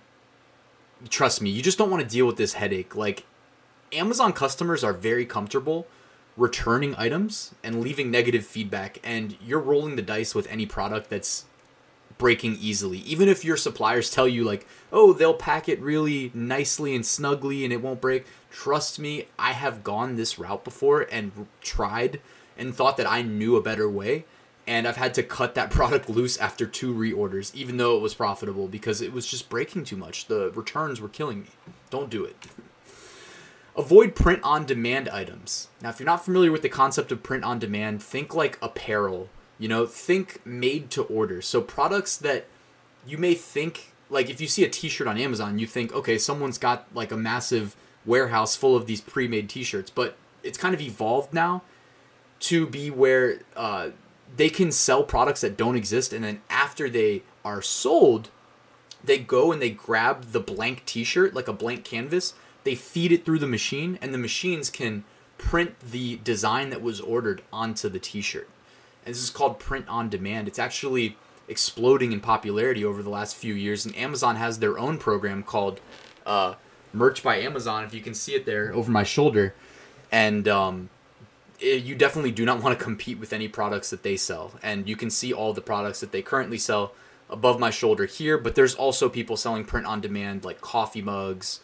trust 1.09 1.41
me, 1.41 1.51
you 1.51 1.63
just 1.63 1.79
don't 1.79 1.91
want 1.91 2.03
to 2.03 2.09
deal 2.09 2.27
with 2.27 2.37
this 2.37 2.55
headache. 2.55 2.97
Like, 2.97 3.25
Amazon 3.93 4.33
customers 4.33 4.83
are 4.83 4.93
very 4.93 5.25
comfortable 5.25 5.87
returning 6.37 6.95
items 6.97 7.55
and 7.63 7.81
leaving 7.81 8.11
negative 8.11 8.45
feedback, 8.45 8.99
and 9.05 9.37
you're 9.45 9.61
rolling 9.61 9.97
the 9.97 10.03
dice 10.03 10.35
with 10.35 10.47
any 10.49 10.67
product 10.67 11.11
that's 11.11 11.45
breaking 12.19 12.57
easily. 12.61 12.99
Even 12.99 13.29
if 13.29 13.45
your 13.45 13.57
suppliers 13.57 14.11
tell 14.11 14.29
you, 14.29 14.45
like, 14.45 14.67
oh, 14.93 15.13
they'll 15.13 15.35
pack 15.35 15.69
it 15.69 15.81
really 15.81 16.31
nicely 16.35 16.95
and 16.95 17.05
snugly 17.05 17.65
and 17.65 17.73
it 17.73 17.83
won't 17.83 18.01
break, 18.01 18.25
trust 18.51 18.99
me, 18.99 19.27
I 19.39 19.53
have 19.53 19.85
gone 19.85 20.17
this 20.17 20.39
route 20.39 20.65
before 20.65 21.07
and 21.11 21.47
tried 21.61 22.21
and 22.57 22.75
thought 22.75 22.97
that 22.97 23.11
I 23.11 23.23
knew 23.23 23.57
a 23.57 23.63
better 23.63 23.89
way. 23.89 24.25
And 24.67 24.89
I've 24.89 24.97
had 24.97 25.13
to 25.15 25.23
cut 25.23 25.55
that 25.57 25.71
product 25.73 26.09
loose 26.09 26.39
after 26.39 26.67
two 26.67 26.95
reorders, 26.95 27.55
even 27.55 27.77
though 27.77 27.97
it 27.97 28.03
was 28.03 28.15
profitable, 28.15 28.69
because 28.69 29.01
it 29.01 29.13
was 29.13 29.27
just 29.27 29.49
breaking 29.49 29.85
too 29.85 29.97
much. 29.97 30.27
The 30.27 30.51
returns 30.53 31.01
were 31.01 31.09
killing 31.09 31.43
me. 31.43 31.49
Don't 31.91 32.11
do 32.11 32.25
it. 32.25 32.37
Avoid 33.77 34.15
print 34.15 34.41
on 34.43 34.65
demand 34.65 35.09
items. 35.09 35.69
Now, 35.83 35.91
if 35.91 35.99
you're 35.99 36.07
not 36.07 36.25
familiar 36.25 36.53
with 36.53 36.63
the 36.63 36.69
concept 36.69 37.11
of 37.11 37.23
print 37.23 37.45
on 37.45 37.59
demand, 37.59 38.03
think 38.03 38.35
like 38.35 38.59
apparel 38.63 39.29
you 39.59 39.69
know, 39.69 39.87
think 39.87 40.45
made 40.45 40.91
to 40.91 41.03
order. 41.05 41.41
So 41.41 41.61
products 41.61 42.17
that 42.19 42.47
you 43.07 43.19
may 43.19 43.35
think 43.35 43.93
like 44.11 44.29
if 44.29 44.41
you 44.41 44.47
see 44.47 44.65
a 44.65 44.69
t-shirt 44.69 45.07
on 45.07 45.17
Amazon, 45.17 45.59
you 45.59 45.67
think, 45.67 45.93
okay, 45.93 46.19
someone's 46.19 46.59
got 46.59 46.87
like 46.95 47.11
a 47.11 47.17
massive 47.17 47.75
warehouse 48.05 48.55
full 48.55 48.77
of 48.77 48.87
these 48.87 49.01
pre-made 49.01 49.49
t-shirts, 49.49 49.91
but 49.91 50.17
it's 50.43 50.59
kind 50.59 50.75
of 50.75 50.81
evolved 50.81 51.33
now 51.33 51.63
to 52.41 52.67
be 52.67 52.91
where 52.91 53.41
uh, 53.57 53.89
they 54.37 54.51
can 54.51 54.71
sell 54.71 55.03
products 55.03 55.41
that 55.41 55.57
don't 55.57 55.77
exist, 55.77 56.13
and 56.13 56.23
then 56.23 56.43
after 56.51 56.91
they 56.91 57.23
are 57.45 57.63
sold, 57.63 58.29
they 59.03 59.19
go 59.19 59.53
and 59.53 59.63
they 59.63 59.71
grab 59.71 60.33
the 60.33 60.41
blank 60.41 60.85
T-shirt, 60.85 61.33
like 61.33 61.49
a 61.49 61.53
blank 61.53 61.85
canvas. 61.85 62.35
They 62.65 62.75
feed 62.75 63.13
it 63.13 63.25
through 63.25 63.39
the 63.39 63.47
machine, 63.47 63.99
and 64.03 64.13
the 64.13 64.19
machines 64.19 64.71
can 64.71 65.05
print 65.39 65.79
the 65.81 66.17
design 66.17 66.71
that 66.71 66.83
was 66.83 67.01
ordered 67.01 67.43
onto 67.53 67.89
the 67.89 67.99
T-shirt. 67.99 68.49
And 69.05 69.15
this 69.15 69.23
is 69.23 69.31
called 69.31 69.59
print 69.59 69.87
on 69.89 70.09
demand. 70.09 70.49
It's 70.49 70.59
actually 70.59 71.17
exploding 71.47 72.13
in 72.13 72.21
popularity 72.21 72.85
over 72.85 73.03
the 73.03 73.11
last 73.11 73.37
few 73.37 73.55
years, 73.55 73.85
and 73.85 73.95
Amazon 73.97 74.37
has 74.37 74.59
their 74.59 74.79
own 74.79 74.99
program 74.99 75.43
called 75.43 75.81
uh, 76.25 76.55
Merch 76.93 77.23
by 77.23 77.37
Amazon. 77.37 77.85
If 77.85 77.93
you 77.93 78.01
can 78.01 78.15
see 78.15 78.35
it 78.35 78.47
there 78.47 78.73
over 78.73 78.91
my 78.91 79.03
shoulder, 79.03 79.55
and 80.11 80.49
um, 80.49 80.89
it, 81.61 81.85
you 81.85 81.95
definitely 81.95 82.31
do 82.31 82.47
not 82.47 82.63
want 82.63 82.79
to 82.79 82.83
compete 82.83 83.19
with 83.19 83.33
any 83.33 83.49
products 83.49 83.91
that 83.91 84.03
they 84.03 84.17
sell. 84.17 84.53
And 84.63 84.89
you 84.89 84.97
can 84.97 85.11
see 85.11 85.33
all 85.33 85.53
the 85.53 85.61
products 85.61 86.01
that 86.01 86.13
they 86.13 86.23
currently 86.23 86.59
sell 86.59 86.93
above 87.29 87.59
my 87.61 87.71
shoulder 87.71 88.07
here. 88.07 88.39
But 88.39 88.55
there's 88.55 88.75
also 88.75 89.09
people 89.09 89.37
selling 89.37 89.65
print 89.65 89.87
on 89.87 90.01
demand, 90.01 90.45
like 90.45 90.61
coffee 90.61 91.03
mugs, 91.03 91.61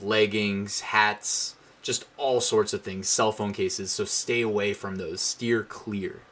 leggings, 0.00 0.80
hats, 0.80 1.54
just 1.82 2.06
all 2.16 2.40
sorts 2.40 2.72
of 2.72 2.82
things, 2.82 3.08
cell 3.08 3.32
phone 3.32 3.52
cases. 3.52 3.90
So 3.90 4.04
stay 4.04 4.40
away 4.40 4.72
from 4.72 4.96
those. 4.96 5.20
Steer 5.20 5.62
clear. 5.62 6.22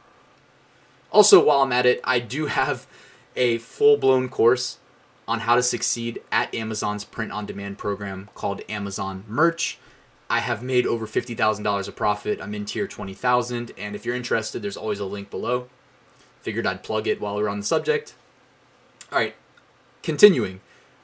Also, 1.11 1.43
while 1.43 1.61
I'm 1.61 1.71
at 1.71 1.85
it, 1.85 2.01
I 2.03 2.19
do 2.19 2.45
have 2.47 2.87
a 3.35 3.59
full 3.59 3.97
blown 3.97 4.29
course 4.29 4.79
on 5.27 5.41
how 5.41 5.55
to 5.55 5.63
succeed 5.63 6.21
at 6.31 6.53
Amazon's 6.53 7.05
print 7.05 7.31
on 7.31 7.45
demand 7.45 7.77
program 7.77 8.29
called 8.35 8.61
Amazon 8.67 9.23
Merch. 9.27 9.79
I 10.29 10.39
have 10.39 10.63
made 10.63 10.85
over 10.85 11.05
$50,000 11.05 11.87
of 11.87 11.95
profit. 11.95 12.41
I'm 12.41 12.55
in 12.55 12.65
tier 12.65 12.87
20,000. 12.87 13.71
And 13.77 13.95
if 13.95 14.05
you're 14.05 14.15
interested, 14.15 14.61
there's 14.61 14.77
always 14.77 14.99
a 14.99 15.05
link 15.05 15.29
below. 15.29 15.67
Figured 16.41 16.65
I'd 16.65 16.83
plug 16.83 17.07
it 17.07 17.21
while 17.21 17.35
we're 17.35 17.47
on 17.47 17.59
the 17.59 17.65
subject. 17.65 18.15
All 19.11 19.19
right, 19.19 19.35
continuing. 20.01 20.59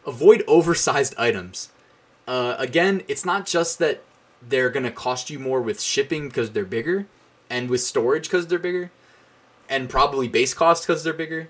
Avoid 0.05 0.43
oversized 0.47 1.13
items. 1.17 1.69
Uh, 2.29 2.55
again, 2.59 3.01
it's 3.07 3.25
not 3.25 3.47
just 3.47 3.79
that 3.79 4.03
they're 4.47 4.69
to 4.83 4.91
cost 4.91 5.31
you 5.31 5.39
more 5.39 5.59
with 5.59 5.81
shipping 5.81 6.27
because 6.27 6.51
they're 6.51 6.63
bigger 6.63 7.07
and 7.49 7.71
with 7.71 7.81
storage 7.81 8.25
because 8.25 8.45
they're 8.45 8.59
bigger 8.59 8.91
and 9.67 9.89
probably 9.89 10.27
base 10.27 10.53
cost 10.53 10.85
because 10.85 11.03
they're 11.03 11.11
bigger. 11.11 11.49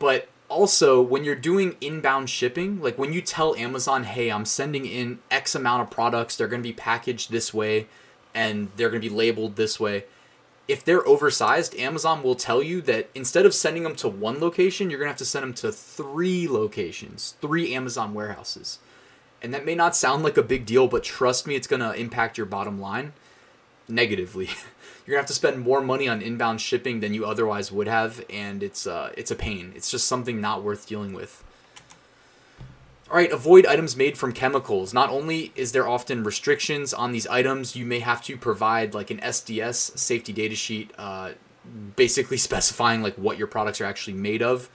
But 0.00 0.28
also, 0.48 1.00
when 1.00 1.22
you're 1.22 1.36
doing 1.36 1.76
inbound 1.80 2.30
shipping, 2.30 2.82
like 2.82 2.98
when 2.98 3.12
you 3.12 3.22
tell 3.22 3.54
Amazon, 3.54 4.02
hey, 4.02 4.28
I'm 4.28 4.44
sending 4.44 4.86
in 4.86 5.20
X 5.30 5.54
amount 5.54 5.82
of 5.82 5.90
products, 5.90 6.34
they're 6.34 6.48
to 6.64 6.68
be 6.68 6.72
packaged 6.72 7.30
this 7.30 7.54
way 7.54 7.86
and 8.34 8.70
they're 8.74 8.90
to 9.00 9.08
be 9.08 9.14
labeled 9.14 9.54
this 9.54 9.78
way. 9.78 10.06
If 10.66 10.84
they're 10.84 11.06
oversized, 11.06 11.76
Amazon 11.76 12.24
will 12.24 12.34
tell 12.34 12.60
you 12.60 12.82
that 12.82 13.08
instead 13.14 13.46
of 13.46 13.54
sending 13.54 13.84
them 13.84 13.94
to 13.94 14.08
one 14.08 14.40
location, 14.40 14.90
you're 14.90 14.98
to 15.06 15.12
have 15.12 15.18
to 15.18 15.24
send 15.24 15.44
them 15.44 15.54
to 15.54 15.70
three 15.70 16.48
locations, 16.48 17.36
three 17.40 17.72
Amazon 17.72 18.14
warehouses. 18.14 18.80
And 19.40 19.54
that 19.54 19.64
may 19.64 19.74
not 19.74 19.94
sound 19.94 20.24
like 20.24 20.36
a 20.36 20.42
big 20.42 20.66
deal, 20.66 20.88
but 20.88 21.04
trust 21.04 21.46
me, 21.46 21.54
it's 21.54 21.68
going 21.68 21.80
to 21.80 21.92
impact 21.94 22.36
your 22.36 22.46
bottom 22.46 22.80
line 22.80 23.12
negatively. 23.88 24.46
you're 25.08 25.14
gonna 25.14 25.22
have 25.22 25.26
to 25.26 25.32
spend 25.32 25.58
more 25.60 25.80
money 25.80 26.06
on 26.06 26.20
inbound 26.20 26.60
shipping 26.60 27.00
than 27.00 27.14
you 27.14 27.24
otherwise 27.24 27.72
would 27.72 27.88
have, 27.88 28.22
and 28.28 28.62
it's 28.62 28.86
uh, 28.86 29.10
it's 29.16 29.30
a 29.30 29.34
pain. 29.34 29.72
It's 29.74 29.90
just 29.90 30.06
something 30.06 30.38
not 30.38 30.62
worth 30.62 30.86
dealing 30.86 31.14
with. 31.14 31.42
All 33.10 33.16
right, 33.16 33.32
avoid 33.32 33.64
items 33.64 33.96
made 33.96 34.18
from 34.18 34.32
chemicals. 34.32 34.92
Not 34.92 35.08
only 35.08 35.50
is 35.56 35.72
there 35.72 35.88
often 35.88 36.24
restrictions 36.24 36.92
on 36.92 37.12
these 37.12 37.26
items, 37.26 37.74
you 37.74 37.86
may 37.86 38.00
have 38.00 38.22
to 38.24 38.36
provide 38.36 38.92
like 38.92 39.10
an 39.10 39.18
SDS 39.20 39.96
safety 39.98 40.34
data 40.34 40.54
sheet, 40.54 40.90
uh, 40.98 41.30
basically 41.96 42.36
specifying 42.50 43.02
like 43.02 43.14
what 43.14 43.38
your 43.38 43.46
products 43.46 43.80
are 43.80 43.86
actually 43.86 44.12
made 44.12 44.42
of. 44.42 44.68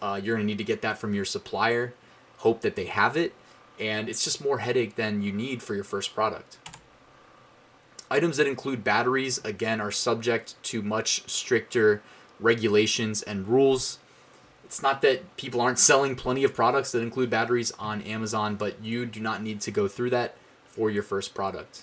Uh, 0.00 0.18
you're 0.22 0.36
gonna 0.36 0.46
need 0.46 0.58
to 0.58 0.64
get 0.64 0.80
that 0.80 0.96
from 0.96 1.12
your 1.12 1.26
supplier. 1.26 1.92
Hope 2.38 2.62
that 2.62 2.74
they 2.74 2.86
have 2.86 3.18
it, 3.18 3.34
and 3.78 4.08
it's 4.08 4.24
just 4.24 4.42
more 4.42 4.58
headache 4.58 4.96
than 4.96 5.22
you 5.22 5.32
need 5.32 5.62
for 5.62 5.74
your 5.74 5.84
first 5.84 6.14
product. 6.14 6.58
Items 8.10 8.36
that 8.36 8.46
include 8.46 8.84
batteries, 8.84 9.38
again, 9.44 9.80
are 9.80 9.90
subject 9.90 10.62
to 10.64 10.82
much 10.82 11.28
stricter 11.28 12.02
regulations 12.38 13.22
and 13.22 13.48
rules. 13.48 13.98
It's 14.64 14.82
not 14.82 15.02
that 15.02 15.36
people 15.36 15.60
aren't 15.60 15.78
selling 15.90 16.14
plenty 16.16 16.44
of 16.44 16.54
products 16.54 16.92
that 16.92 17.00
include 17.00 17.30
batteries 17.30 17.72
on 17.72 18.02
Amazon, 18.02 18.56
but 18.56 18.82
you 18.82 19.06
do 19.06 19.20
not 19.20 19.42
need 19.42 19.60
to 19.62 19.70
go 19.70 19.88
through 19.88 20.10
that 20.10 20.36
for 20.66 20.90
your 20.90 21.02
first 21.02 21.34
product. 21.34 21.82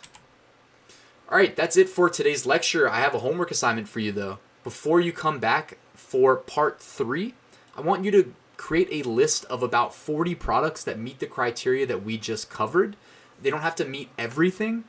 All 1.30 1.38
right, 1.38 1.56
that's 1.56 1.78
it 1.78 1.88
for 1.88 2.10
today's 2.10 2.46
lecture. 2.46 2.90
I 2.90 3.00
have 3.00 3.16
a 3.16 3.20
homework 3.20 3.52
assignment 3.52 3.88
for 3.88 4.02
you 4.02 4.12
though. 4.12 4.40
Before 4.64 5.00
you 5.00 5.14
come 5.14 5.40
back 5.40 5.78
for 5.94 6.36
part 6.36 6.82
three, 6.82 7.36
I 7.76 7.82
want 7.82 8.04
you 8.04 8.12
to 8.12 8.34
create 8.62 8.90
a 8.92 9.10
list 9.10 9.44
of 9.46 9.64
about 9.64 9.92
40 9.92 10.36
products 10.36 10.84
that 10.84 11.00
meet 11.00 11.18
the 11.18 11.26
criteria 11.26 11.84
that 11.88 12.04
we 12.04 12.16
just 12.16 12.52
covered. 12.52 12.96
They 13.42 13.50
don't 13.50 13.62
have 13.62 13.76
to 13.78 13.86
meet 13.86 14.10
everything, 14.20 14.84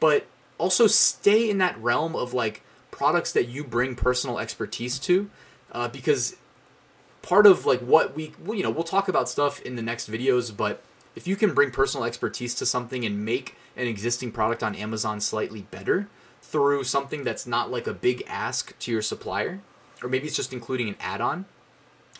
but 0.00 0.26
also 0.58 0.88
stay 0.88 1.48
in 1.48 1.58
that 1.58 1.80
realm 1.80 2.16
of 2.16 2.34
like 2.34 2.62
products 2.90 3.30
that 3.32 3.46
you 3.46 3.62
bring 3.62 3.94
personal 3.94 4.40
expertise 4.40 4.98
to 4.98 5.30
uh, 5.70 5.86
because 5.86 6.34
part 7.22 7.46
of 7.46 7.64
like 7.64 7.78
what 7.78 8.16
we 8.16 8.32
well, 8.44 8.56
you 8.56 8.64
know 8.64 8.70
we'll 8.70 8.82
talk 8.82 9.06
about 9.06 9.28
stuff 9.28 9.62
in 9.62 9.76
the 9.76 9.82
next 9.82 10.10
videos 10.10 10.54
but 10.54 10.82
if 11.14 11.26
you 11.26 11.36
can 11.36 11.54
bring 11.54 11.70
personal 11.70 12.04
expertise 12.04 12.54
to 12.56 12.66
something 12.66 13.04
and 13.04 13.24
make 13.24 13.56
an 13.76 13.86
existing 13.86 14.30
product 14.30 14.62
on 14.62 14.74
amazon 14.74 15.20
slightly 15.20 15.62
better 15.70 16.08
through 16.42 16.84
something 16.84 17.24
that's 17.24 17.46
not 17.46 17.70
like 17.70 17.86
a 17.86 17.94
big 17.94 18.22
ask 18.26 18.76
to 18.78 18.90
your 18.92 19.02
supplier 19.02 19.60
or 20.02 20.08
maybe 20.08 20.26
it's 20.26 20.36
just 20.36 20.52
including 20.52 20.88
an 20.88 20.96
add-on 21.00 21.46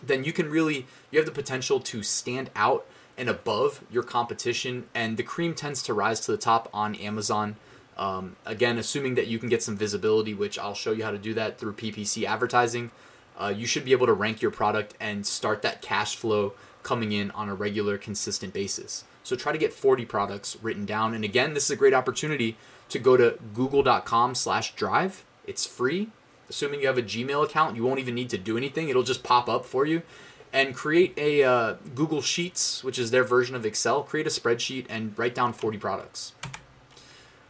then 0.03 0.25
you 0.25 0.33
can 0.33 0.51
really 0.51 0.87
you 1.11 1.19
have 1.19 1.27
the 1.27 1.33
potential 1.33 1.81
to 1.81 2.03
stand 2.03 2.51
out 2.57 2.87
and 3.17 3.29
above 3.29 3.85
your 3.91 4.03
competition 4.03 4.87
and 4.95 5.17
the 5.17 5.23
cream 5.23 5.55
tends 5.55 5.83
to 5.83 5.95
rise 5.95 6.21
to 6.21 6.33
the 6.33 6.39
top 6.39 6.69
on 6.73 6.95
amazon 6.97 7.57
um, 7.97 8.37
again, 8.47 8.79
assuming 8.79 9.15
that 9.17 9.27
you 9.27 9.39
can 9.39 9.49
get 9.49 9.63
some 9.63 9.77
visibility, 9.77 10.35
which 10.35 10.59
I'll 10.59 10.75
show 10.75 10.93
you 10.93 11.05
how 11.05 11.11
to 11.11 11.19
do 11.19 11.35
that 11.35 11.59
through 11.59 11.75
PPC 11.75 12.25
advertising, 12.25 12.91
uh, 13.39 13.53
you 13.55 13.67
should 13.67 13.85
be 13.85 13.93
able 13.93 14.07
to 14.07 14.13
rank 14.13 14.41
your 14.41 14.51
product 14.51 14.95
and 15.01 15.27
start 15.27 15.63
that 15.63 15.83
cash 15.83 16.17
flow 16.17 16.55
coming 16.83 17.13
in 17.13 17.31
on 17.33 17.49
a 17.49 17.55
regular, 17.55 17.99
consistent 17.99 18.53
basis. 18.53 19.05
So 19.23 19.37
try 19.37 19.53
to 19.53 19.59
get 19.59 19.73
40 19.73 20.05
products 20.07 20.57
written 20.63 20.85
down. 20.85 21.15
And 21.15 21.25
again, 21.25 21.55
this 21.55 21.65
is 21.65 21.71
a 21.71 21.77
great 21.77 21.95
opportunity 21.95 22.57
to 22.89 22.99
go 22.99 23.17
to 23.17 23.39
google.com 23.55 24.35
slash 24.35 24.75
drive. 24.75 25.25
It's 25.47 25.65
free. 25.65 26.11
Assuming 26.49 26.81
you 26.81 26.87
have 26.87 26.99
a 26.99 27.03
Gmail 27.03 27.45
account, 27.45 27.77
you 27.77 27.85
won't 27.85 28.01
even 28.01 28.15
need 28.15 28.31
to 28.31 28.39
do 28.39 28.57
anything. 28.57 28.89
It'll 28.89 29.03
just 29.03 29.23
pop 29.23 29.49
up 29.49 29.65
for 29.65 29.87
you. 29.87 30.03
And 30.53 30.75
create 30.75 31.15
a 31.17 31.43
uh, 31.43 31.77
Google 31.95 32.21
Sheets, 32.21 32.85
which 32.85 32.99
is 32.99 33.11
their 33.11 33.25
version 33.25 33.57
of 33.57 33.65
Excel. 33.65 34.03
Create 34.03 34.27
a 34.27 34.31
spreadsheet 34.31 34.85
and 34.89 35.19
write 35.19 35.35
down 35.35 35.55
40 35.55 35.79
products. 35.79 36.35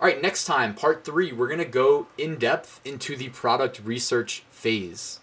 All 0.02 0.08
right, 0.08 0.20
next 0.20 0.46
time, 0.46 0.74
part 0.74 1.04
three, 1.04 1.32
we're 1.32 1.46
going 1.46 1.58
to 1.58 1.64
go 1.64 2.08
in 2.18 2.36
depth 2.36 2.80
into 2.84 3.16
the 3.16 3.28
product 3.28 3.80
research 3.84 4.44
phase. 4.50 5.20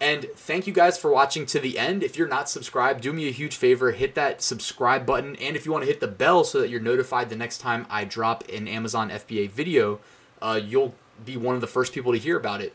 And 0.00 0.26
thank 0.36 0.66
you 0.66 0.72
guys 0.72 0.98
for 0.98 1.10
watching 1.10 1.46
to 1.46 1.60
the 1.60 1.78
end. 1.78 2.02
If 2.02 2.18
you're 2.18 2.28
not 2.28 2.48
subscribed, 2.48 3.02
do 3.02 3.12
me 3.12 3.28
a 3.28 3.30
huge 3.30 3.56
favor, 3.56 3.92
hit 3.92 4.14
that 4.16 4.42
subscribe 4.42 5.06
button. 5.06 5.36
And 5.36 5.56
if 5.56 5.64
you 5.64 5.72
want 5.72 5.82
to 5.82 5.90
hit 5.90 6.00
the 6.00 6.08
bell 6.08 6.44
so 6.44 6.60
that 6.60 6.68
you're 6.68 6.80
notified 6.80 7.30
the 7.30 7.36
next 7.36 7.58
time 7.58 7.86
I 7.88 8.04
drop 8.04 8.46
an 8.50 8.68
Amazon 8.68 9.10
FBA 9.10 9.50
video, 9.50 10.00
uh, 10.42 10.60
you'll 10.62 10.94
be 11.24 11.36
one 11.36 11.54
of 11.54 11.60
the 11.60 11.66
first 11.66 11.92
people 11.92 12.12
to 12.12 12.18
hear 12.18 12.36
about 12.36 12.60
it. 12.60 12.74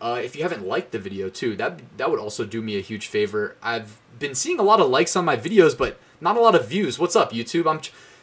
Uh, 0.00 0.20
if 0.22 0.36
you 0.36 0.42
haven't 0.42 0.66
liked 0.66 0.92
the 0.92 0.98
video 0.98 1.28
too, 1.28 1.56
that 1.56 1.80
that 1.96 2.10
would 2.10 2.20
also 2.20 2.44
do 2.44 2.62
me 2.62 2.76
a 2.76 2.80
huge 2.80 3.08
favor. 3.08 3.56
I've 3.62 4.00
been 4.18 4.34
seeing 4.34 4.58
a 4.58 4.62
lot 4.62 4.80
of 4.80 4.88
likes 4.88 5.16
on 5.16 5.24
my 5.24 5.36
videos, 5.36 5.76
but 5.76 5.98
not 6.20 6.36
a 6.36 6.40
lot 6.40 6.54
of 6.54 6.68
views. 6.68 6.98
What's 6.98 7.16
up, 7.16 7.32
YouTube? 7.32 7.68
I'm 7.68 7.80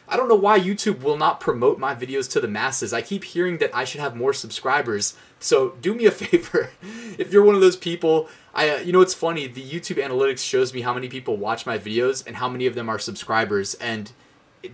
I 0.08 0.16
don't 0.16 0.28
know 0.28 0.36
why 0.36 0.60
YouTube 0.60 1.02
will 1.02 1.16
not 1.16 1.40
promote 1.40 1.78
my 1.78 1.94
videos 1.94 2.30
to 2.30 2.40
the 2.40 2.46
masses. 2.46 2.92
I 2.92 3.02
keep 3.02 3.24
hearing 3.24 3.58
that 3.58 3.74
I 3.74 3.84
should 3.84 4.00
have 4.00 4.14
more 4.14 4.32
subscribers. 4.32 5.16
So 5.40 5.70
do 5.80 5.94
me 5.94 6.06
a 6.06 6.10
favor. 6.12 6.70
if 7.18 7.32
you're 7.32 7.44
one 7.44 7.56
of 7.56 7.60
those 7.60 7.76
people, 7.76 8.28
I 8.54 8.70
uh, 8.70 8.78
you 8.78 8.92
know 8.92 9.00
it's 9.00 9.14
funny, 9.14 9.46
the 9.46 9.62
YouTube 9.62 10.02
analytics 10.02 10.38
shows 10.38 10.72
me 10.72 10.80
how 10.80 10.94
many 10.94 11.08
people 11.08 11.36
watch 11.36 11.66
my 11.66 11.78
videos 11.78 12.26
and 12.26 12.36
how 12.36 12.48
many 12.48 12.66
of 12.66 12.74
them 12.74 12.88
are 12.88 12.98
subscribers 12.98 13.74
and 13.74 14.12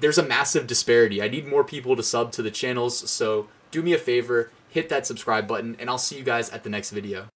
there's 0.00 0.18
a 0.18 0.22
massive 0.22 0.66
disparity. 0.66 1.22
I 1.22 1.28
need 1.28 1.46
more 1.46 1.64
people 1.64 1.96
to 1.96 2.02
sub 2.02 2.32
to 2.32 2.42
the 2.42 2.50
channels, 2.50 3.10
so 3.10 3.48
do 3.70 3.82
me 3.82 3.92
a 3.92 3.98
favor, 3.98 4.50
hit 4.72 4.88
that 4.88 5.06
subscribe 5.06 5.46
button 5.46 5.76
and 5.78 5.90
I'll 5.90 5.98
see 5.98 6.16
you 6.16 6.24
guys 6.24 6.48
at 6.50 6.64
the 6.64 6.70
next 6.70 6.90
video. 6.90 7.28